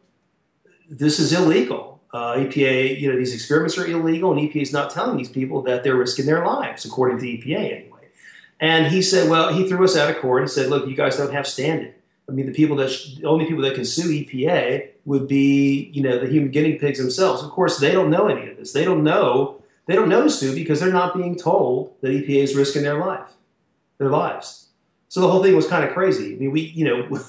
[0.89, 1.98] this is illegal.
[2.13, 5.61] Uh, EPA, you know, these experiments are illegal, and EPA is not telling these people
[5.63, 8.09] that they're risking their lives, according to EPA anyway.
[8.61, 11.17] And he said, well, he threw us out of court and said, look, you guys
[11.17, 11.93] don't have standing.
[12.29, 15.91] I mean, the people that sh- the only people that can sue EPA would be,
[15.93, 17.43] you know, the human guinea pigs themselves.
[17.43, 18.73] Of course, they don't know any of this.
[18.73, 19.63] They don't know.
[19.87, 22.99] They don't know to sue because they're not being told that EPA is risking their
[22.99, 23.33] life,
[23.99, 24.69] their lives.
[25.09, 26.35] So the whole thing was kind of crazy.
[26.35, 27.21] I mean, we, you know.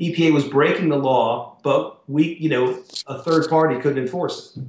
[0.00, 4.64] EPA was breaking the law, but we, you know, a third party couldn't enforce it.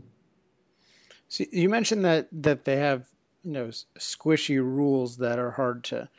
[1.27, 3.07] So you mentioned that that they have,
[3.43, 3.67] you know,
[3.99, 6.09] squishy rules that are hard to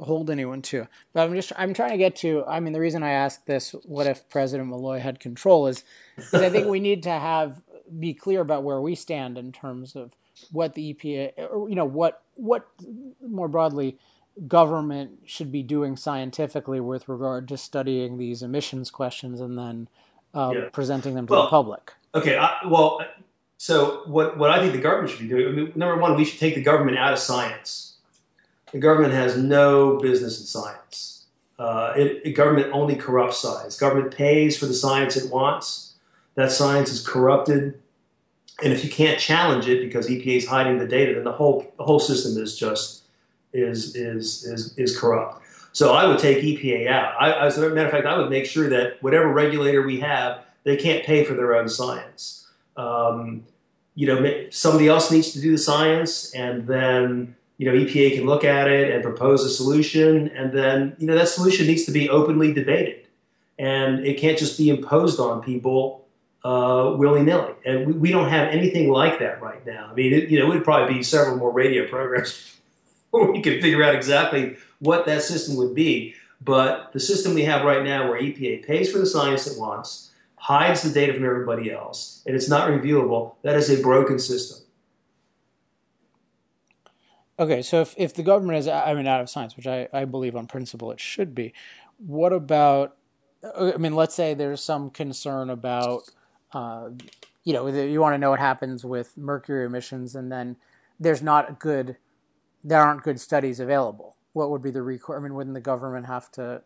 [0.00, 0.88] hold anyone to.
[1.12, 2.44] But I'm just I'm trying to get to.
[2.46, 5.84] I mean, the reason I ask this, what if President Milloy had control, is
[6.16, 7.60] because I think we need to have
[7.98, 10.16] be clear about where we stand in terms of
[10.50, 12.66] what the EPA, or you know, what what
[13.20, 13.98] more broadly
[14.48, 19.88] government should be doing scientifically with regard to studying these emissions questions and then
[20.34, 20.68] uh, yeah.
[20.72, 21.92] presenting them to well, the public?
[22.14, 23.00] Okay, I, well,
[23.58, 26.24] so what, what I think the government should be doing, I mean, number one, we
[26.24, 27.94] should take the government out of science.
[28.72, 31.26] The government has no business in science.
[31.58, 33.78] Uh, it, it, government only corrupts science.
[33.78, 35.94] Government pays for the science it wants.
[36.34, 37.80] That science is corrupted.
[38.62, 41.72] And if you can't challenge it because EPA is hiding the data, then the whole,
[41.78, 43.03] the whole system is just
[43.54, 45.42] is is is is corrupt.
[45.72, 47.14] So I would take EPA out.
[47.20, 50.44] I, as a matter of fact, I would make sure that whatever regulator we have,
[50.62, 52.48] they can't pay for their own science.
[52.76, 53.44] Um,
[53.96, 58.26] you know, somebody else needs to do the science, and then you know EPA can
[58.26, 61.92] look at it and propose a solution, and then you know that solution needs to
[61.92, 63.06] be openly debated,
[63.58, 66.04] and it can't just be imposed on people
[66.44, 67.54] uh, willy nilly.
[67.64, 69.88] And we, we, don't have anything like that right now.
[69.90, 72.54] I mean, it, you know, it would probably be several more radio programs
[73.32, 76.14] we could figure out exactly what that system would be.
[76.40, 80.10] But the system we have right now, where EPA pays for the science it wants,
[80.36, 84.58] hides the data from everybody else, and it's not reviewable, that is a broken system.
[87.38, 90.04] Okay, so if, if the government is, I mean, out of science, which I, I
[90.04, 91.54] believe on principle it should be,
[91.98, 92.96] what about,
[93.56, 96.02] I mean, let's say there's some concern about,
[96.52, 96.90] uh,
[97.44, 100.56] you know, you want to know what happens with mercury emissions, and then
[101.00, 101.96] there's not a good
[102.64, 104.16] there aren't good studies available.
[104.32, 105.16] What would be the record?
[105.16, 106.62] I mean, wouldn't the government have to?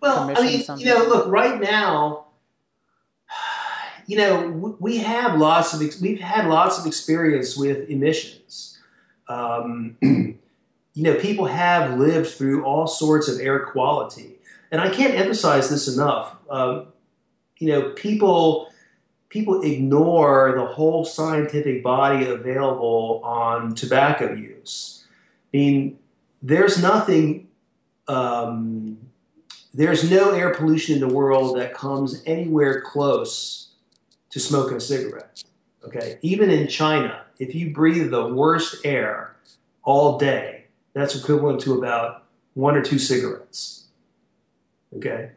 [0.00, 0.86] Well, I mean, something?
[0.86, 2.26] you know, look, right now,
[4.06, 8.78] you know, we have lots of we've had lots of experience with emissions.
[9.28, 10.38] Um, you
[10.94, 14.36] know, people have lived through all sorts of air quality,
[14.70, 16.36] and I can't emphasize this enough.
[16.48, 16.86] Um,
[17.58, 18.70] you know, people
[19.28, 25.04] people ignore the whole scientific body available on tobacco use.
[25.52, 25.98] I mean,
[26.42, 27.48] there's nothing,
[28.08, 28.98] um,
[29.74, 33.68] there's no air pollution in the world that comes anywhere close
[34.30, 35.42] to smoking a cigarette.
[35.84, 39.36] Okay, even in China, if you breathe the worst air
[39.84, 40.64] all day,
[40.94, 42.24] that's equivalent to about
[42.54, 43.84] one or two cigarettes.
[44.96, 45.30] Okay,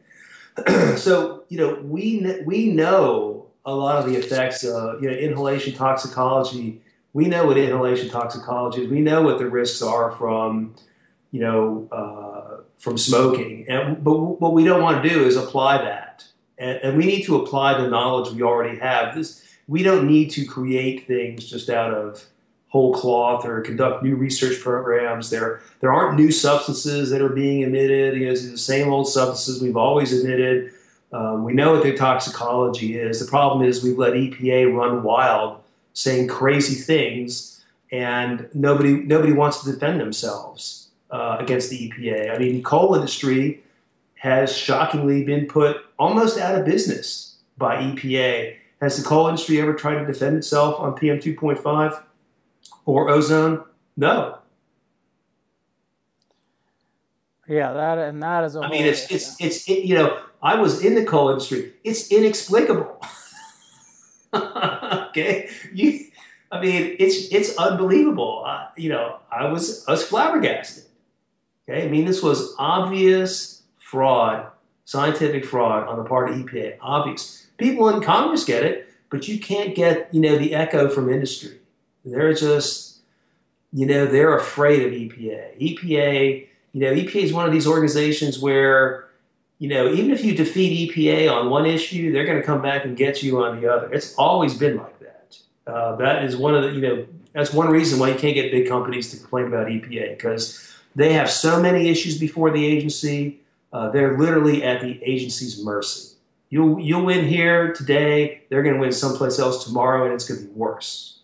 [0.95, 3.38] so you know we we know
[3.69, 6.81] a lot of the effects of you know inhalation toxicology.
[7.13, 8.89] We know what inhalation toxicology is.
[8.89, 10.75] We know what the risks are from
[11.31, 15.79] you know uh, from smoking, and but what we don't want to do is apply
[15.79, 16.25] that,
[16.57, 19.15] and, and we need to apply the knowledge we already have.
[19.15, 22.25] This we don't need to create things just out of
[22.69, 25.29] whole cloth or conduct new research programs.
[25.29, 28.15] There, there aren't new substances that are being emitted.
[28.15, 30.73] You know, it's the same old substances we've always emitted.
[31.11, 33.19] Um, we know what their toxicology is.
[33.19, 35.61] The problem is we've let EPA run wild
[35.93, 42.35] saying crazy things and nobody nobody wants to defend themselves uh, against the EPA.
[42.35, 43.63] I mean, the coal industry
[44.15, 48.55] has shockingly been put almost out of business by EPA.
[48.81, 52.03] Has the coal industry ever tried to defend itself on PM 2.5
[52.85, 53.63] or ozone?
[53.97, 54.37] No.
[57.47, 58.59] Yeah, that and that is a.
[58.59, 61.73] I mean, it's it's it's it, you know, I was in the coal industry.
[61.83, 63.01] It's inexplicable.
[64.33, 66.05] okay, you.
[66.51, 68.43] I mean, it's it's unbelievable.
[68.45, 70.85] Uh, you know, I was I was flabbergasted.
[71.67, 74.47] Okay, I mean, this was obvious fraud,
[74.85, 76.77] scientific fraud on the part of EPA.
[76.81, 77.47] Obvious.
[77.57, 81.59] People in Congress get it, but you can't get you know the echo from industry.
[82.05, 82.99] They're just,
[83.73, 85.59] you know, they're afraid of EPA.
[85.59, 89.08] EPA, you know, EPA is one of these organizations where
[89.59, 92.85] you know, even if you defeat EPA on one issue, they're going to come back
[92.85, 93.91] and get you on the other.
[93.91, 95.37] It's always been like that.
[95.67, 98.51] Uh, that is one of the, you know, that's one reason why you can't get
[98.51, 103.41] big companies to complain about EPA because they have so many issues before the agency.
[103.71, 106.15] Uh, they're literally at the agency's mercy.
[106.49, 108.41] You'll you'll win here today.
[108.49, 111.19] They're going to win someplace else tomorrow, and it's going to be worse.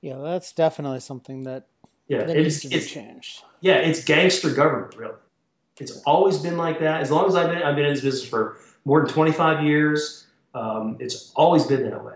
[0.00, 1.66] Yeah, that's definitely something that
[2.08, 3.42] yeah that needs to be changed.
[3.60, 5.14] Yeah, it's gangster government, really.
[5.78, 7.00] It's always been like that.
[7.00, 10.26] As long as I've been, I've been in this business for more than 25 years.
[10.54, 12.14] Um, it's always been that way.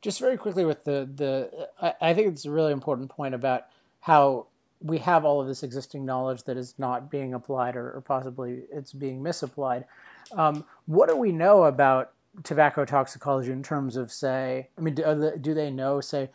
[0.00, 3.66] Just very quickly with the the, I, I think it's a really important point about
[4.00, 4.46] how
[4.82, 8.62] we have all of this existing knowledge that is not being applied or, or possibly
[8.72, 9.84] it's being misapplied.
[10.32, 12.12] Um, what do we know about
[12.44, 16.30] tobacco toxicology in terms of, say, I mean, do, do they know, say,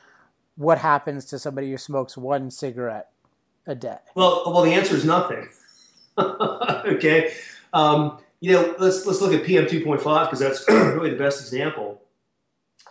[0.58, 3.10] what happens to somebody who smokes one cigarette
[3.68, 3.98] a day?
[4.16, 5.48] Well, well, the answer is nothing.
[6.18, 7.34] okay,
[7.74, 11.18] um, you know, let's let's look at PM two point five because that's really the
[11.18, 12.02] best example.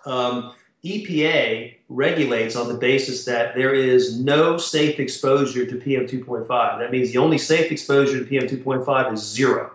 [0.05, 0.55] Um,
[0.85, 6.47] EPA regulates on the basis that there is no safe exposure to PM two point
[6.47, 6.79] five.
[6.81, 9.73] That means the only safe exposure to PM two point five is zero.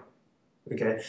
[0.71, 1.01] Okay.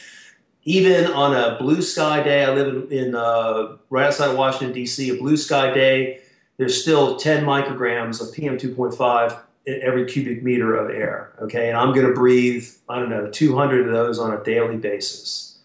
[0.64, 4.74] Even on a blue sky day, I live in, in uh, right outside of Washington
[4.74, 5.10] D.C.
[5.10, 6.20] A blue sky day,
[6.58, 11.32] there's still 10 micrograms of PM 2.5 every cubic meter of air.
[11.40, 14.76] Okay, and I'm going to breathe, I don't know, 200 of those on a daily
[14.76, 15.58] basis.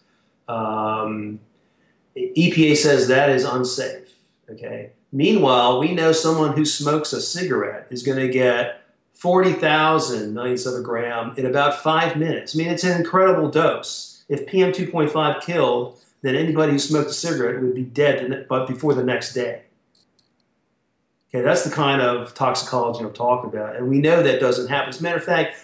[0.48, 1.40] Um,
[2.16, 4.14] EPA says that is unsafe.
[4.50, 4.92] Okay.
[5.12, 8.82] Meanwhile, we know someone who smokes a cigarette is going to get
[9.14, 12.54] 40,000 millionths of a gram in about five minutes.
[12.54, 14.24] I mean, it's an incredible dose.
[14.28, 18.94] If PM 2.5 killed, then anybody who smoked a cigarette would be dead but before
[18.94, 19.62] the next day.
[21.36, 23.76] Okay, that's the kind of toxicology I'm talking about.
[23.76, 24.88] And we know that doesn't happen.
[24.88, 25.58] As a matter of fact,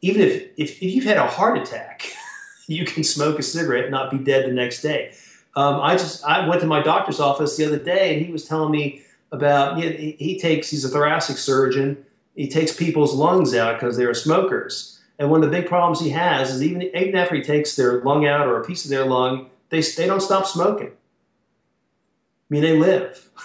[0.00, 2.10] even if, if, if you've had a heart attack,
[2.66, 5.12] you can smoke a cigarette and not be dead the next day.
[5.56, 8.46] Um, I just I went to my doctor's office the other day and he was
[8.46, 12.02] telling me about you know, he, he takes he's a thoracic surgeon.
[12.34, 15.00] He takes people's lungs out because they're smokers.
[15.18, 18.00] And one of the big problems he has is even even after he takes their
[18.00, 20.92] lung out or a piece of their lung, they they don't stop smoking.
[20.92, 23.28] I mean, they live.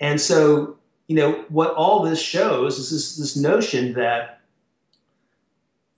[0.00, 4.40] And so you know, what all this shows is this, this notion that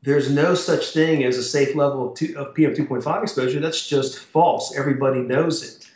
[0.03, 3.59] there's no such thing as a safe level of, two, of PM 2.5 exposure.
[3.59, 4.77] That's just false.
[4.77, 5.91] Everybody knows it.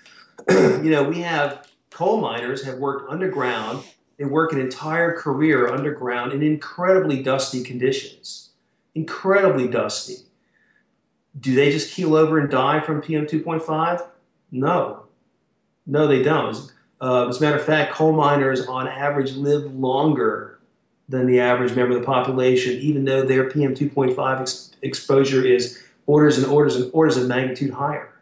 [0.85, 3.85] you know, we have coal miners have worked underground.
[4.17, 8.51] They work an entire career underground in incredibly dusty conditions.
[8.95, 10.25] Incredibly dusty.
[11.39, 14.07] Do they just keel over and die from PM 2.5?
[14.51, 15.05] No.
[15.87, 16.73] No, they don't.
[17.01, 20.59] Uh, as a matter of fact, coal miners on average live longer
[21.09, 25.83] than the average member of the population, even though their PM 2.5 ex- exposure is
[26.07, 28.13] orders and orders and orders of magnitude higher.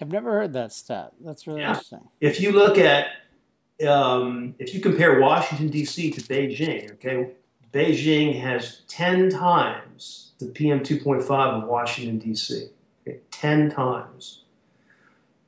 [0.00, 1.12] I've never heard that stat.
[1.20, 1.70] That's really yeah.
[1.70, 2.08] interesting.
[2.20, 3.08] If you look at,
[3.86, 6.10] um, if you compare Washington, D.C.
[6.12, 7.30] to Beijing, okay,
[7.72, 12.68] Beijing has 10 times the PM 2.5 of Washington, D.C.
[13.06, 14.42] Okay, 10 times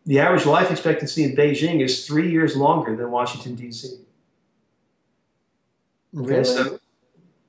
[0.08, 3.98] the average life expectancy in Beijing is three years longer than Washington, D.C.
[6.16, 6.44] Okay, really?
[6.44, 6.80] so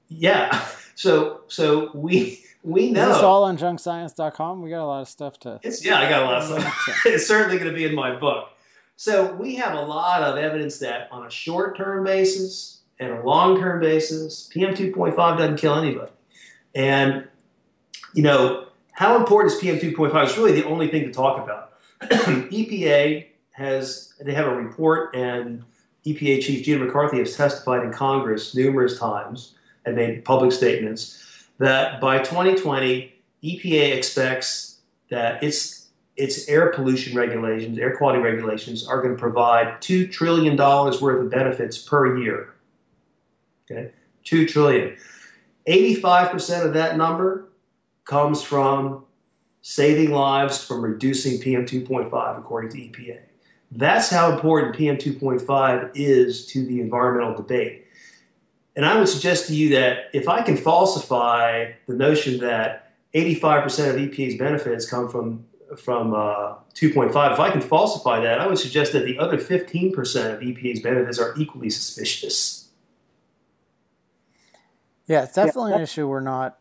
[0.10, 3.10] yeah, so so we we know.
[3.10, 4.62] Is this all on junkscience.com?
[4.62, 5.62] We got a lot of stuff to.
[5.64, 7.02] It's, yeah, I got a lot of stuff.
[7.06, 8.50] it's certainly going to be in my book.
[8.98, 13.24] So we have a lot of evidence that on a short term basis and a
[13.24, 16.12] long term basis, PM 2.5 doesn't kill anybody.
[16.76, 17.26] And,
[18.14, 21.69] you know, how important is PM 2.5 It's really the only thing to talk about.
[22.02, 25.64] EPA has they have a report, and
[26.06, 32.00] EPA Chief Gina McCarthy has testified in Congress numerous times and made public statements that
[32.00, 34.80] by 2020, EPA expects
[35.10, 40.56] that its its air pollution regulations, air quality regulations, are going to provide two trillion
[40.56, 42.54] dollars worth of benefits per year.
[43.70, 43.92] Okay,
[44.24, 44.96] two trillion.
[45.66, 47.50] Eighty-five percent of that number
[48.06, 49.06] comes from
[49.62, 53.20] saving lives from reducing PM two point five, according to EPA.
[53.72, 57.86] That's how important PM two point five is to the environmental debate.
[58.76, 63.90] And I would suggest to you that if I can falsify the notion that 85%
[63.90, 65.46] of EPA's benefits come from
[65.78, 67.34] from uh, 2.5.
[67.34, 69.94] If I can falsify that, I would suggest that the other 15%
[70.34, 72.70] of EPA's benefits are equally suspicious.
[75.08, 75.78] Yeah, it's definitely yeah.
[75.78, 76.59] an issue we're not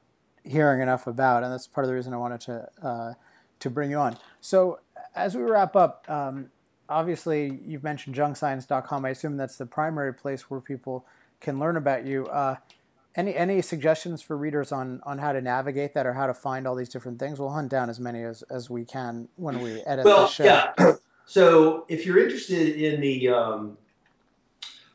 [0.48, 3.14] hearing enough about, and that's part of the reason I wanted to uh,
[3.60, 4.16] to bring you on.
[4.40, 4.80] So,
[5.14, 6.50] as we wrap up, um,
[6.88, 9.04] obviously you've mentioned junkscience.com.
[9.04, 11.04] I assume that's the primary place where people
[11.40, 12.26] can learn about you.
[12.26, 12.56] Uh,
[13.14, 16.66] any any suggestions for readers on on how to navigate that or how to find
[16.66, 17.38] all these different things?
[17.38, 20.44] We'll hunt down as many as, as we can when we edit well, the show.
[20.44, 20.94] Yeah.
[21.28, 23.76] So if you're interested in the um,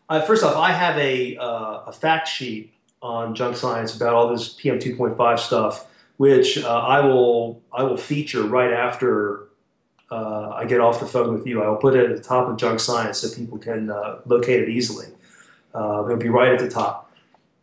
[0.10, 2.73] uh, first off, I have a uh, a fact sheet
[3.04, 5.88] on junk science about all this PM two point five stuff,
[6.18, 9.50] which uh, I will I will feature right after
[10.10, 11.62] uh, I get off the phone with you.
[11.62, 14.62] I will put it at the top of junk science so people can uh, locate
[14.62, 15.08] it easily.
[15.76, 17.12] Uh, it'll be right at the top.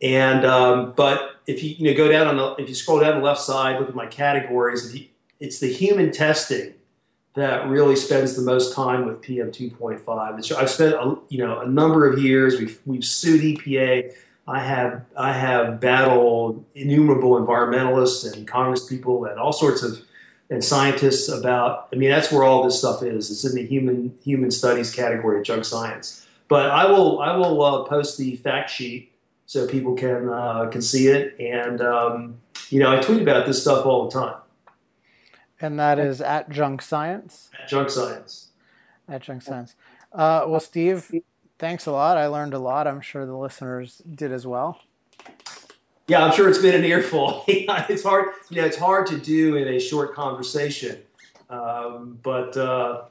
[0.03, 3.19] And um, but if you, you know go down on the if you scroll down
[3.19, 4.95] the left side, look at my categories.
[4.95, 5.07] You,
[5.41, 6.75] it's the human testing
[7.35, 10.57] that really spends the most time with PM 2.5.
[10.57, 12.59] I've spent a, you know a number of years.
[12.59, 14.13] We've we've sued EPA.
[14.51, 20.03] I have I have battled innumerable environmentalists and Congress people and all sorts of
[20.51, 21.89] and scientists about.
[21.93, 23.31] I mean, that's where all this stuff is.
[23.31, 26.27] It's in the human human studies category of junk science.
[26.49, 29.13] But I will I will uh, post the fact sheet
[29.47, 31.39] so people can uh, can see it.
[31.39, 32.41] And um,
[32.71, 34.37] you know, I tweet about this stuff all the time.
[35.61, 37.51] And that is at Junk Science.
[37.63, 38.49] At Junk Science.
[39.09, 39.77] At Junk Science.
[40.13, 41.13] Uh, well, Steve,
[41.61, 42.17] thanks a lot.
[42.17, 42.89] I learned a lot.
[42.89, 44.81] I'm sure the listeners did as well.
[46.09, 47.45] Yeah, I'm sure it's been an earful.
[47.49, 50.99] it's hard, you know, it's hard to do in a short conversation.
[51.49, 53.03] Um, but uh,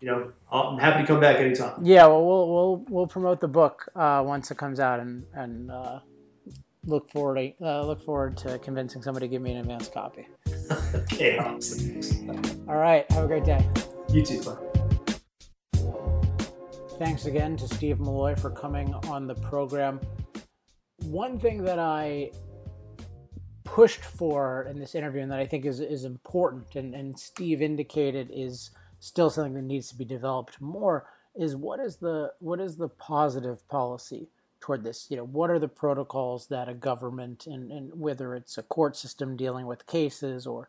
[0.00, 1.74] you know, I'm happy to come back anytime.
[1.82, 5.70] Yeah, well, we'll we'll we'll promote the book uh, once it comes out, and and
[5.70, 6.00] uh,
[6.84, 10.28] look forward to, uh, look forward to convincing somebody to give me an advance copy.
[10.94, 12.66] okay, awesome.
[12.68, 13.68] All right, have a great day.
[14.08, 14.42] You too.
[14.42, 14.71] Bye.
[17.02, 19.98] Thanks again to Steve Milloy for coming on the program.
[20.98, 22.30] One thing that I
[23.64, 27.60] pushed for in this interview and that I think is is important, and, and Steve
[27.60, 32.60] indicated is still something that needs to be developed more is what is the what
[32.60, 34.28] is the positive policy
[34.60, 38.58] toward this you know what are the protocols that a government and, and whether it's
[38.58, 40.68] a court system dealing with cases or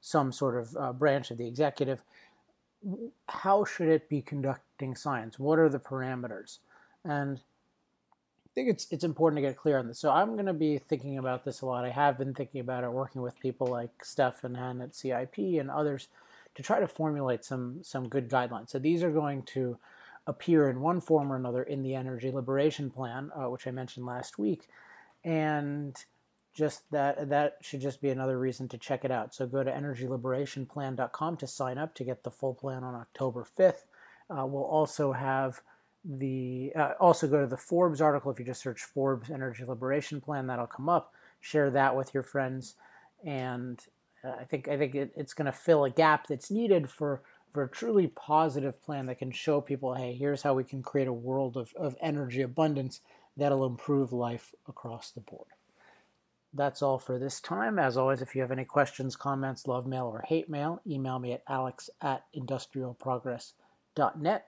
[0.00, 2.02] some sort of uh, branch of the executive
[3.28, 6.58] how should it be conducting science what are the parameters
[7.04, 7.40] and
[8.46, 9.98] I think it's it's important to get clear on this.
[9.98, 11.84] So I'm going to be thinking about this a lot.
[11.84, 15.36] I have been thinking about it, working with people like Steph and Hen at CIP
[15.38, 16.06] and others
[16.54, 18.70] to try to formulate some some good guidelines.
[18.70, 19.76] So these are going to
[20.28, 24.06] appear in one form or another in the Energy Liberation Plan, uh, which I mentioned
[24.06, 24.68] last week,
[25.24, 25.96] and
[26.54, 29.34] just that that should just be another reason to check it out.
[29.34, 33.84] So go to energyliberationplan.com to sign up to get the full plan on October 5th.
[34.30, 35.60] Uh, we'll also have
[36.04, 40.20] the uh, also go to the Forbes article if you just search Forbes Energy Liberation
[40.20, 41.12] Plan that'll come up.
[41.40, 42.76] Share that with your friends
[43.24, 43.80] and
[44.24, 47.22] uh, I think I think it, it's going to fill a gap that's needed for
[47.52, 51.06] for a truly positive plan that can show people, hey, here's how we can create
[51.06, 53.00] a world of, of energy abundance
[53.36, 55.46] that'll improve life across the board.
[56.56, 57.80] That's all for this time.
[57.80, 61.32] As always, if you have any questions, comments, love mail, or hate mail, email me
[61.32, 64.46] at alex at industrialprogress.net.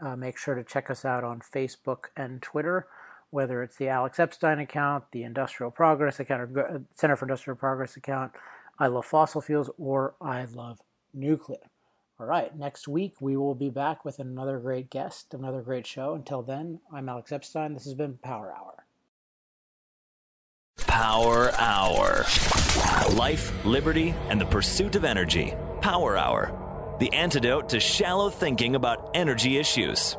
[0.00, 2.86] Uh, make sure to check us out on Facebook and Twitter,
[3.30, 7.96] whether it's the Alex Epstein account, the Industrial Progress account, or Center for Industrial Progress
[7.96, 8.30] account,
[8.78, 10.80] I love fossil fuels or I love
[11.12, 11.58] nuclear.
[12.20, 16.14] All right, next week we will be back with another great guest, another great show.
[16.14, 17.74] Until then, I'm Alex Epstein.
[17.74, 18.84] This has been Power Hour.
[20.86, 22.24] Power Hour.
[23.14, 25.54] Life, liberty, and the pursuit of energy.
[25.80, 26.96] Power Hour.
[26.98, 30.16] The antidote to shallow thinking about energy issues.